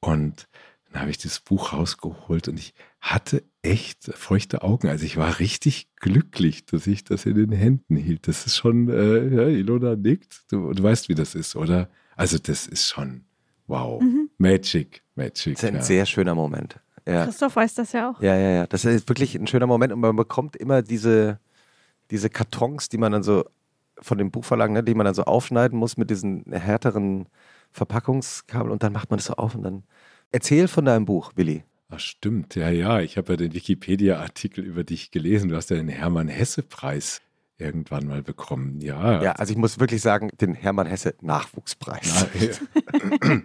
[0.00, 0.48] und
[0.92, 4.88] dann habe ich das Buch rausgeholt und ich hatte echt feuchte Augen.
[4.88, 8.26] Also ich war richtig glücklich, dass ich das in den Händen hielt.
[8.26, 10.50] Das ist schon, äh, ja, Ilona nickt.
[10.50, 11.88] Du, du weißt, wie das ist, oder?
[12.16, 13.24] Also das ist schon,
[13.68, 14.30] wow, mhm.
[14.38, 15.54] Magic, Magic.
[15.54, 15.82] Das ist ein ja.
[15.82, 16.80] sehr schöner Moment.
[17.06, 17.24] Ja.
[17.24, 18.20] Christoph weiß das ja auch.
[18.20, 18.66] Ja, ja, ja.
[18.66, 21.38] Das ist wirklich ein schöner Moment und man bekommt immer diese,
[22.10, 23.44] diese Kartons, die man dann so
[24.00, 27.26] von dem Buchverlag, ne, die man dann so aufschneiden muss mit diesen härteren
[27.72, 29.84] Verpackungskabel und dann macht man das so auf und dann
[30.32, 31.64] erzähl von deinem Buch, Willi.
[31.88, 33.00] Ach stimmt, ja, ja.
[33.00, 35.48] Ich habe ja den Wikipedia-Artikel über dich gelesen.
[35.48, 37.20] Du hast ja den Hermann-Hesse-Preis
[37.60, 38.80] irgendwann mal bekommen.
[38.80, 39.22] Ja.
[39.22, 42.26] Ja, also ich muss wirklich sagen, den Hermann Hesse Nachwuchspreis.
[42.34, 43.42] Na, ja.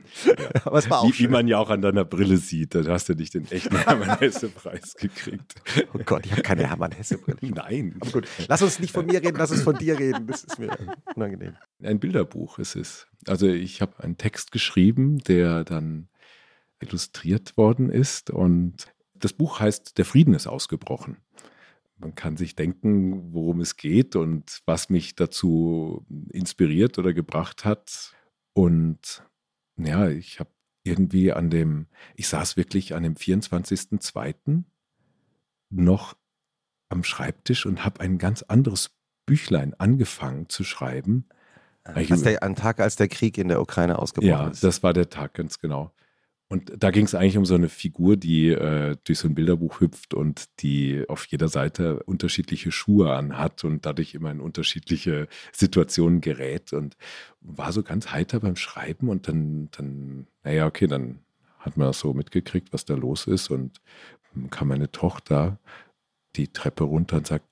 [0.65, 3.09] Aber es war auch wie, wie, man ja auch an deiner Brille sieht, da hast
[3.09, 5.55] du nicht den echten Hermann Hesse Preis gekriegt.
[5.93, 7.37] Oh Gott, ich habe keine Hermann Hesse Brille.
[7.41, 7.95] Nein.
[7.99, 10.27] Aber gut, lass uns nicht von mir reden, lass uns von dir reden.
[10.27, 10.75] Das ist mir
[11.15, 11.55] unangenehm.
[11.83, 13.07] Ein Bilderbuch ist es.
[13.27, 16.07] Also ich habe einen Text geschrieben, der dann
[16.79, 21.17] illustriert worden ist und das Buch heißt Der Frieden ist ausgebrochen
[21.97, 28.13] man kann sich denken, worum es geht und was mich dazu inspiriert oder gebracht hat.
[28.53, 29.23] Und
[29.77, 30.49] ja, ich habe
[30.83, 34.63] irgendwie an dem, ich saß wirklich an dem 24.02.
[35.69, 36.15] noch
[36.89, 38.91] am Schreibtisch und habe ein ganz anderes
[39.25, 41.27] Büchlein angefangen zu schreiben.
[41.83, 44.61] Als der, ein Tag, als der Krieg in der Ukraine ausgebrochen ja, ist.
[44.63, 45.91] Ja, das war der Tag, ganz genau.
[46.47, 49.79] Und da ging es eigentlich um so eine Figur, die äh, durch so ein Bilderbuch
[49.79, 56.21] hüpft und die auf jeder Seite unterschiedliche Schuhe anhat und dadurch immer in unterschiedliche Situationen
[56.21, 56.97] gerät und
[57.41, 61.19] war so ganz heiter beim Schreiben und dann, dann, naja, okay, dann
[61.57, 63.81] hat man so mitgekriegt, was da los ist und
[64.51, 65.59] kam meine Tochter
[66.35, 67.45] die Treppe runter und sagt,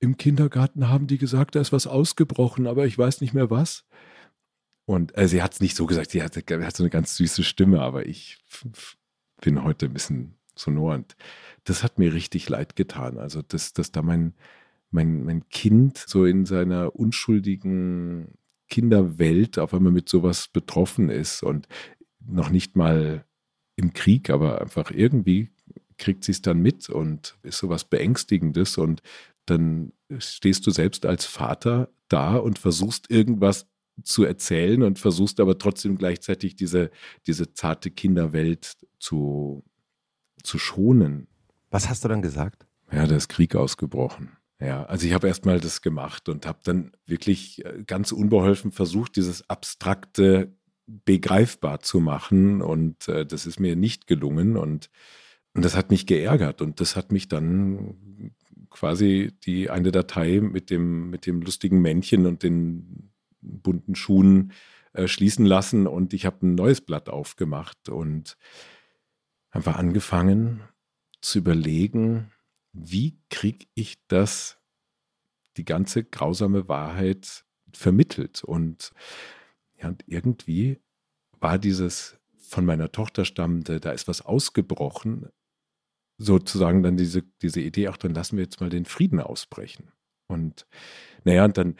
[0.00, 3.84] im Kindergarten haben die gesagt, da ist was ausgebrochen, aber ich weiß nicht mehr was.
[4.92, 7.42] Und äh, sie hat es nicht so gesagt, sie hat, hat, so eine ganz süße
[7.42, 8.38] Stimme, aber ich
[9.40, 11.16] bin heute ein bisschen sonor und
[11.64, 13.18] das hat mir richtig leid getan.
[13.18, 14.34] Also, dass, dass da mein,
[14.90, 18.34] mein, mein Kind so in seiner unschuldigen
[18.68, 21.68] Kinderwelt auf einmal mit sowas betroffen ist und
[22.24, 23.24] noch nicht mal
[23.76, 25.50] im Krieg, aber einfach irgendwie
[25.98, 29.02] kriegt sie es dann mit und ist sowas Beängstigendes und
[29.46, 33.71] dann stehst du selbst als Vater da und versuchst irgendwas
[34.02, 36.90] zu erzählen und versuchst aber trotzdem gleichzeitig diese,
[37.26, 39.64] diese zarte Kinderwelt zu,
[40.42, 41.28] zu schonen.
[41.70, 42.66] Was hast du dann gesagt?
[42.90, 44.36] Ja, da ist Krieg ausgebrochen.
[44.60, 49.16] Ja, also ich habe erstmal das gemacht und habe dann wirklich äh, ganz unbeholfen versucht,
[49.16, 50.54] dieses Abstrakte
[50.86, 54.90] begreifbar zu machen und äh, das ist mir nicht gelungen und,
[55.54, 58.34] und das hat mich geärgert und das hat mich dann
[58.70, 63.11] quasi die eine Datei mit dem, mit dem lustigen Männchen und den
[63.42, 64.52] bunten Schuhen
[64.92, 68.36] äh, schließen lassen und ich habe ein neues Blatt aufgemacht und
[69.50, 70.62] einfach angefangen
[71.20, 72.32] zu überlegen,
[72.72, 74.58] wie kriege ich das,
[75.56, 78.42] die ganze grausame Wahrheit vermittelt.
[78.44, 78.92] Und,
[79.76, 80.80] ja, und irgendwie
[81.38, 85.28] war dieses von meiner Tochter stammende, da ist was ausgebrochen,
[86.18, 89.90] sozusagen dann diese, diese Idee, ach, dann lassen wir jetzt mal den Frieden ausbrechen.
[90.28, 90.66] Und
[91.24, 91.76] naja, und dann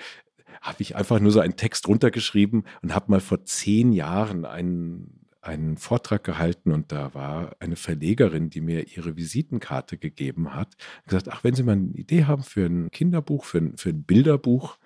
[0.60, 5.26] habe ich einfach nur so einen Text runtergeschrieben und habe mal vor zehn Jahren einen,
[5.40, 11.28] einen Vortrag gehalten und da war eine Verlegerin, die mir ihre Visitenkarte gegeben hat, gesagt,
[11.30, 14.78] ach, wenn Sie mal eine Idee haben für ein Kinderbuch, für ein, für ein Bilderbuch,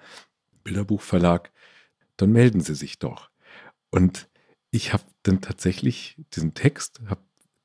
[0.65, 1.53] Bilderbuchverlag,
[2.17, 3.31] dann melden Sie sich doch.
[3.91, 4.29] Und
[4.71, 7.21] ich habe dann tatsächlich diesen Text, habe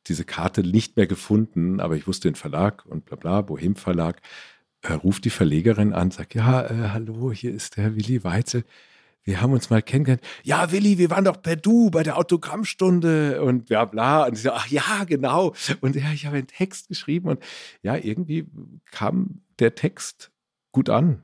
[0.08, 4.22] diese Karte nicht mehr gefunden, aber ich wusste den Verlag und bla bla, Bohem Verlag,
[4.82, 8.64] äh, ruft die Verlegerin an, sagt, ja, äh, hallo, hier ist der Willi Weitzel.
[9.24, 10.24] Wir haben uns mal kennengelernt.
[10.44, 14.26] Ja, Willi, wir waren doch per Du bei der Autogrammstunde und bla bla.
[14.26, 15.54] Und ich so, ach ja, genau.
[15.82, 17.44] Und ja, ich habe einen Text geschrieben und
[17.84, 18.48] ja, irgendwie
[18.90, 20.32] kam der Text
[20.72, 21.24] gut an.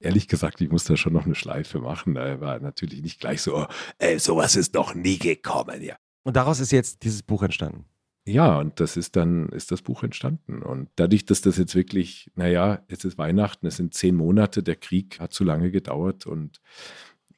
[0.00, 2.14] Ehrlich gesagt, ich musste schon noch eine Schleife machen.
[2.14, 3.66] Da war natürlich nicht gleich so,
[3.98, 5.82] ey, sowas ist noch nie gekommen.
[5.82, 5.96] Ja.
[6.22, 7.84] Und daraus ist jetzt dieses Buch entstanden
[8.26, 10.62] ja, und das ist dann, ist das Buch entstanden.
[10.62, 14.76] Und dadurch, dass das jetzt wirklich, naja, jetzt ist Weihnachten, es sind zehn Monate, der
[14.76, 16.60] Krieg hat zu lange gedauert und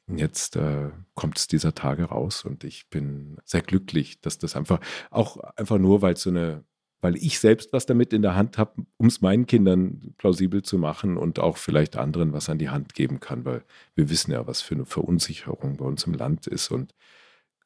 [0.07, 4.79] jetzt äh, kommt es dieser Tage raus und ich bin sehr glücklich, dass das einfach,
[5.11, 6.63] auch einfach nur, weil so eine,
[7.01, 10.77] weil ich selbst was damit in der Hand habe, um es meinen Kindern plausibel zu
[10.77, 13.63] machen und auch vielleicht anderen was an die Hand geben kann, weil
[13.95, 16.95] wir wissen ja, was für eine Verunsicherung bei uns im Land ist und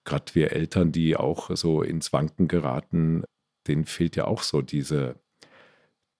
[0.05, 3.23] gerade wir Eltern, die auch so ins Wanken geraten,
[3.67, 5.19] denen fehlt ja auch so diese,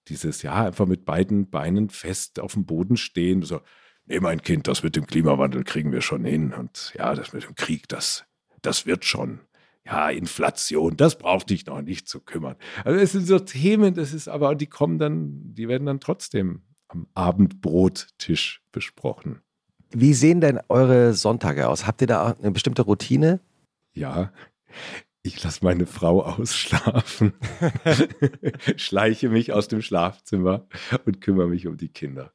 [0.08, 3.42] dieses, ja, einfach mit beiden Beinen fest auf dem Boden stehen.
[3.42, 3.60] So,
[4.06, 6.52] nee, mein Kind, das mit dem Klimawandel kriegen wir schon hin.
[6.52, 8.24] Und ja, das mit dem Krieg, das,
[8.62, 9.40] das wird schon.
[9.84, 12.56] ja, Inflation, das braucht dich noch nicht zu kümmern.
[12.84, 16.62] Also es sind so Themen, das ist aber, die kommen dann, die werden dann trotzdem
[16.88, 19.40] am Abendbrottisch besprochen.
[19.90, 21.86] Wie sehen denn eure Sonntage aus?
[21.86, 23.40] Habt ihr da eine bestimmte Routine?
[23.94, 24.32] Ja,
[25.22, 27.32] ich lasse meine Frau ausschlafen,
[28.76, 30.66] schleiche mich aus dem Schlafzimmer
[31.04, 32.32] und kümmere mich um die Kinder.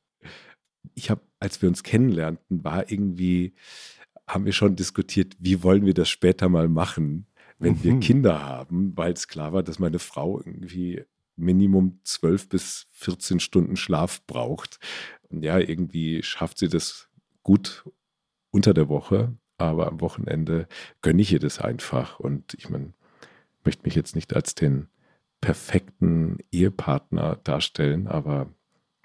[0.94, 3.56] Ich habe, als wir uns kennenlernten, war irgendwie,
[4.26, 7.28] haben wir schon diskutiert, wie wollen wir das später mal machen,
[7.60, 7.84] wenn mhm.
[7.84, 11.04] wir Kinder haben, weil es klar war, dass meine Frau irgendwie
[11.36, 14.80] Minimum 12 bis 14 Stunden Schlaf braucht.
[15.30, 17.10] Und ja, irgendwie schafft sie das
[17.44, 17.84] gut
[18.52, 20.68] unter der Woche, aber am Wochenende
[21.02, 22.20] gönne ich ihr das einfach.
[22.20, 22.94] Und ich meine,
[23.64, 24.88] möchte mich jetzt nicht als den
[25.42, 28.50] perfekten Ehepartner darstellen, aber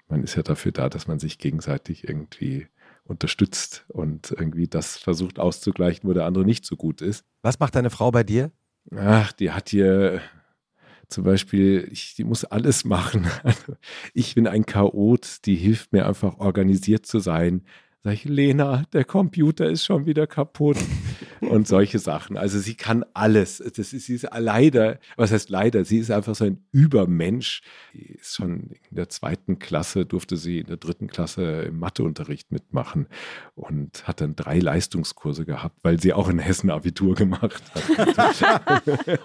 [0.07, 2.67] man ist ja dafür da, dass man sich gegenseitig irgendwie
[3.05, 7.25] unterstützt und irgendwie das versucht auszugleichen, wo der andere nicht so gut ist.
[7.41, 8.51] Was macht deine Frau bei dir?
[8.95, 10.21] Ach, die hat hier
[11.09, 13.27] zum Beispiel, ich, die muss alles machen.
[14.13, 17.63] ich bin ein Chaot, die hilft mir einfach organisiert zu sein,
[18.05, 20.77] Sag ich, Lena, der Computer ist schon wieder kaputt.
[21.49, 22.37] und solche Sachen.
[22.37, 23.57] Also sie kann alles.
[23.57, 27.61] Das ist, sie ist leider, was heißt leider, sie ist einfach so ein Übermensch.
[27.93, 32.51] Sie ist schon in der zweiten Klasse, durfte sie in der dritten Klasse im Matheunterricht
[32.51, 33.07] mitmachen
[33.55, 38.41] und hat dann drei Leistungskurse gehabt, weil sie auch in Hessen Abitur gemacht hat.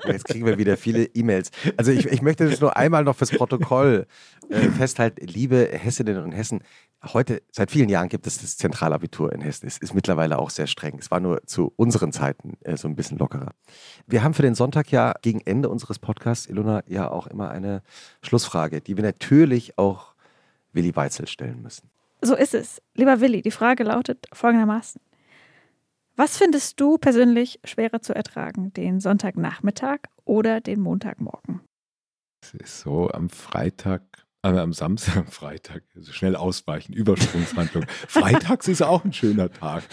[0.06, 1.50] Jetzt kriegen wir wieder viele E-Mails.
[1.76, 4.06] Also ich, ich möchte das nur einmal noch fürs Protokoll
[4.50, 5.26] äh, festhalten.
[5.26, 6.60] Liebe Hessinnen und Hessen,
[7.04, 9.66] heute, seit vielen Jahren gibt es das Zentralabitur in Hessen.
[9.66, 10.98] Es ist mittlerweile auch sehr streng.
[10.98, 13.52] Es war nur zu unseren Zeiten äh, so ein bisschen lockerer.
[14.06, 17.82] Wir haben für den Sonntag ja gegen Ende unseres Podcasts, Ilona, ja auch immer eine
[18.22, 20.14] Schlussfrage, die wir natürlich auch
[20.72, 21.90] Willi Weitzel stellen müssen.
[22.20, 22.82] So ist es.
[22.94, 25.00] Lieber Willi, die Frage lautet folgendermaßen.
[26.16, 31.60] Was findest du persönlich schwerer zu ertragen, den Sonntagnachmittag oder den Montagmorgen?
[32.42, 34.02] Es ist so, am Freitag
[34.42, 37.84] aber am Samstag, am Freitag, also schnell ausweichen, Übersprungshandlung.
[38.06, 39.82] Freitags ist auch ein schöner Tag.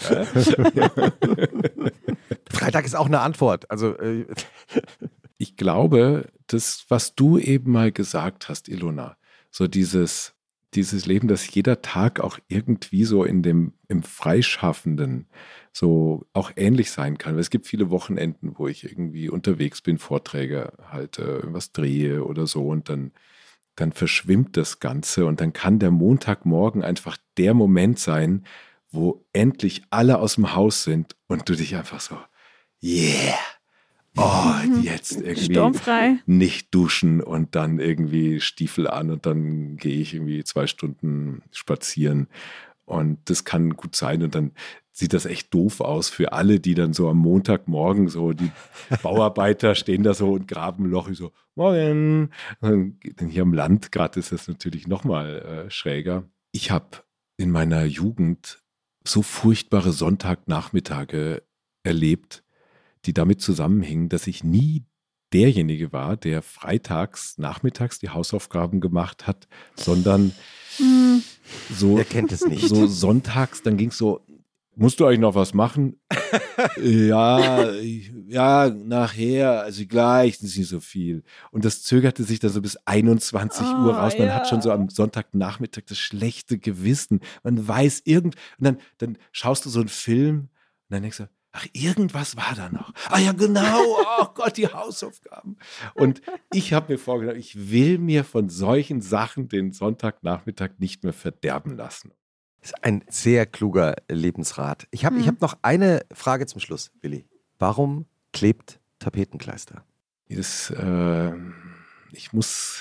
[2.50, 3.70] Freitag ist auch eine Antwort.
[3.70, 4.26] Also äh
[5.38, 9.16] ich glaube, das, was du eben mal gesagt hast, Ilona,
[9.50, 10.34] so dieses,
[10.74, 15.28] dieses Leben, dass jeder Tag auch irgendwie so in dem, im Freischaffenden
[15.72, 17.38] so auch ähnlich sein kann.
[17.38, 22.68] Es gibt viele Wochenenden, wo ich irgendwie unterwegs bin, Vorträge halte, was drehe oder so
[22.68, 23.12] und dann
[23.76, 28.44] dann verschwimmt das Ganze und dann kann der Montagmorgen einfach der Moment sein,
[28.90, 32.18] wo endlich alle aus dem Haus sind und du dich einfach so,
[32.82, 33.36] yeah,
[34.16, 36.16] oh, jetzt irgendwie Sturmfrei.
[36.26, 42.28] nicht duschen und dann irgendwie Stiefel an und dann gehe ich irgendwie zwei Stunden spazieren
[42.86, 44.52] und das kann gut sein und dann
[44.96, 48.50] sieht das echt doof aus für alle, die dann so am Montagmorgen so, die
[49.02, 52.30] Bauarbeiter stehen da so und graben ein Loch, ich so, morgen.
[52.60, 56.24] Und hier im Land gerade ist das natürlich nochmal äh, schräger.
[56.50, 56.86] Ich habe
[57.36, 58.62] in meiner Jugend
[59.04, 61.42] so furchtbare Sonntagnachmittage
[61.82, 62.42] erlebt,
[63.04, 64.86] die damit zusammenhingen, dass ich nie
[65.34, 70.32] derjenige war, der freitags nachmittags die Hausaufgaben gemacht hat, sondern
[70.78, 71.22] hm.
[71.70, 72.66] so, er kennt es nicht.
[72.66, 74.24] so sonntags, dann ging es so,
[74.78, 75.98] Musst du eigentlich noch was machen?
[76.82, 81.24] ja, ja, nachher, also gleich, das ist nicht so viel.
[81.50, 84.12] Und das zögerte sich dann so bis 21 oh, Uhr raus.
[84.18, 84.34] Man ja.
[84.34, 87.20] hat schon so am Sonntagnachmittag das schlechte Gewissen.
[87.42, 90.48] Man weiß irgend, und dann, dann schaust du so einen Film und
[90.90, 92.92] dann denkst du, ach, irgendwas war da noch.
[93.08, 95.56] Ah ja, genau, oh Gott, die Hausaufgaben.
[95.94, 96.20] Und
[96.52, 101.78] ich habe mir vorgenommen, ich will mir von solchen Sachen den Sonntagnachmittag nicht mehr verderben
[101.78, 102.12] lassen.
[102.66, 104.88] Ist ein sehr kluger Lebensrat.
[104.90, 105.26] Ich habe mhm.
[105.28, 107.24] hab noch eine Frage zum Schluss, Willi.
[107.60, 109.84] Warum klebt Tapetenkleister?
[110.28, 111.32] Das, äh,
[112.10, 112.80] ich muss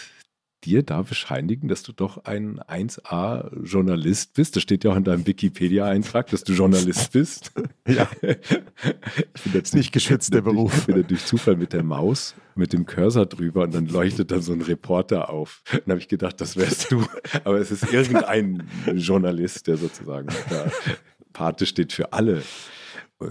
[0.65, 4.55] dir da bescheinigen, dass du doch ein 1A-Journalist bist.
[4.55, 7.51] Das steht ja auch in deinem Wikipedia-Eintrag, dass du Journalist bist.
[7.87, 8.09] ja.
[9.33, 10.75] Ich bin jetzt nicht geschützt, der Beruf.
[10.79, 14.39] Ich bin durch Zufall mit der Maus, mit dem Cursor drüber und dann leuchtet da
[14.41, 15.61] so ein Reporter auf.
[15.71, 17.05] Dann habe ich gedacht, das wärst du.
[17.43, 18.63] Aber es ist irgendein
[18.93, 20.71] Journalist, der sozusagen da
[21.33, 22.41] Pate steht für alle.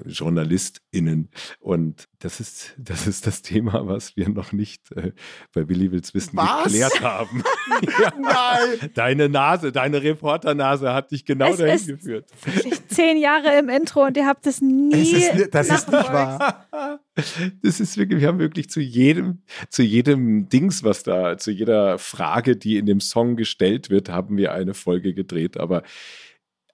[0.07, 1.29] JournalistInnen.
[1.61, 5.13] Und das ist, das ist das Thema, was wir noch nicht äh,
[5.53, 6.65] bei Willi Wills Wissen was?
[6.65, 7.43] geklärt haben.
[8.01, 8.13] ja.
[8.19, 8.91] Nein!
[8.95, 12.31] Deine Nase, deine Reporternase hat dich genau es dahin geführt.
[12.89, 14.95] Zehn Jahre im Intro und ihr habt es nie.
[14.95, 16.67] Es ist, das ist nicht wahr.
[17.63, 21.97] Das ist wirklich, wir haben wirklich zu jedem, zu jedem Dings, was da, zu jeder
[21.99, 25.57] Frage, die in dem Song gestellt wird, haben wir eine Folge gedreht.
[25.57, 25.85] Aber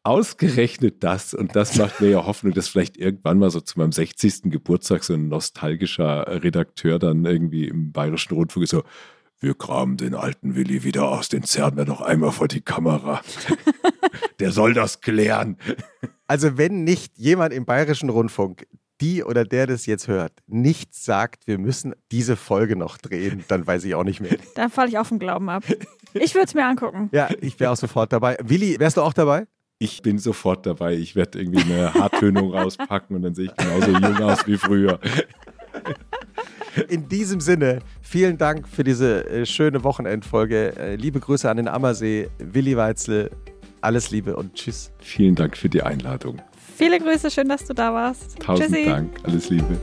[0.03, 3.93] ausgerechnet das, und das macht mir ja Hoffnung, dass vielleicht irgendwann mal so zu meinem
[3.93, 4.45] 60.
[4.45, 8.83] Geburtstag so ein nostalgischer Redakteur dann irgendwie im Bayerischen Rundfunk ist so,
[9.41, 13.23] wir kramen den alten Willi wieder aus, den zerren wir noch einmal vor die Kamera.
[14.39, 15.57] Der soll das klären.
[16.27, 18.67] Also wenn nicht jemand im Bayerischen Rundfunk
[19.01, 23.67] die oder der das jetzt hört, nicht sagt, wir müssen diese Folge noch drehen, dann
[23.67, 24.37] weiß ich auch nicht mehr.
[24.55, 25.65] Dann falle ich auf den Glauben ab.
[26.13, 27.09] Ich würde es mir angucken.
[27.13, 28.37] Ja, ich wäre auch sofort dabei.
[28.43, 29.47] Willi, wärst du auch dabei?
[29.83, 30.93] Ich bin sofort dabei.
[30.93, 35.01] Ich werde irgendwie eine Haartönung rauspacken und dann sehe ich genauso jung aus wie früher.
[36.91, 40.77] In diesem Sinne, vielen Dank für diese äh, schöne Wochenendfolge.
[40.77, 43.31] Äh, liebe Grüße an den Ammersee, Willi Weizle.
[43.81, 44.93] Alles Liebe und tschüss.
[44.99, 46.43] Vielen Dank für die Einladung.
[46.77, 48.39] Viele Grüße, schön, dass du da warst.
[48.39, 48.85] Tausend Tschüssi.
[48.85, 49.19] Dank.
[49.23, 49.79] Alles Liebe.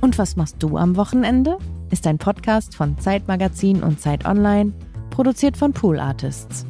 [0.00, 1.58] Und was machst du am Wochenende?
[1.92, 4.72] Ist ein Podcast von Zeitmagazin und Zeit Online,
[5.10, 6.64] produziert von Pool Artists.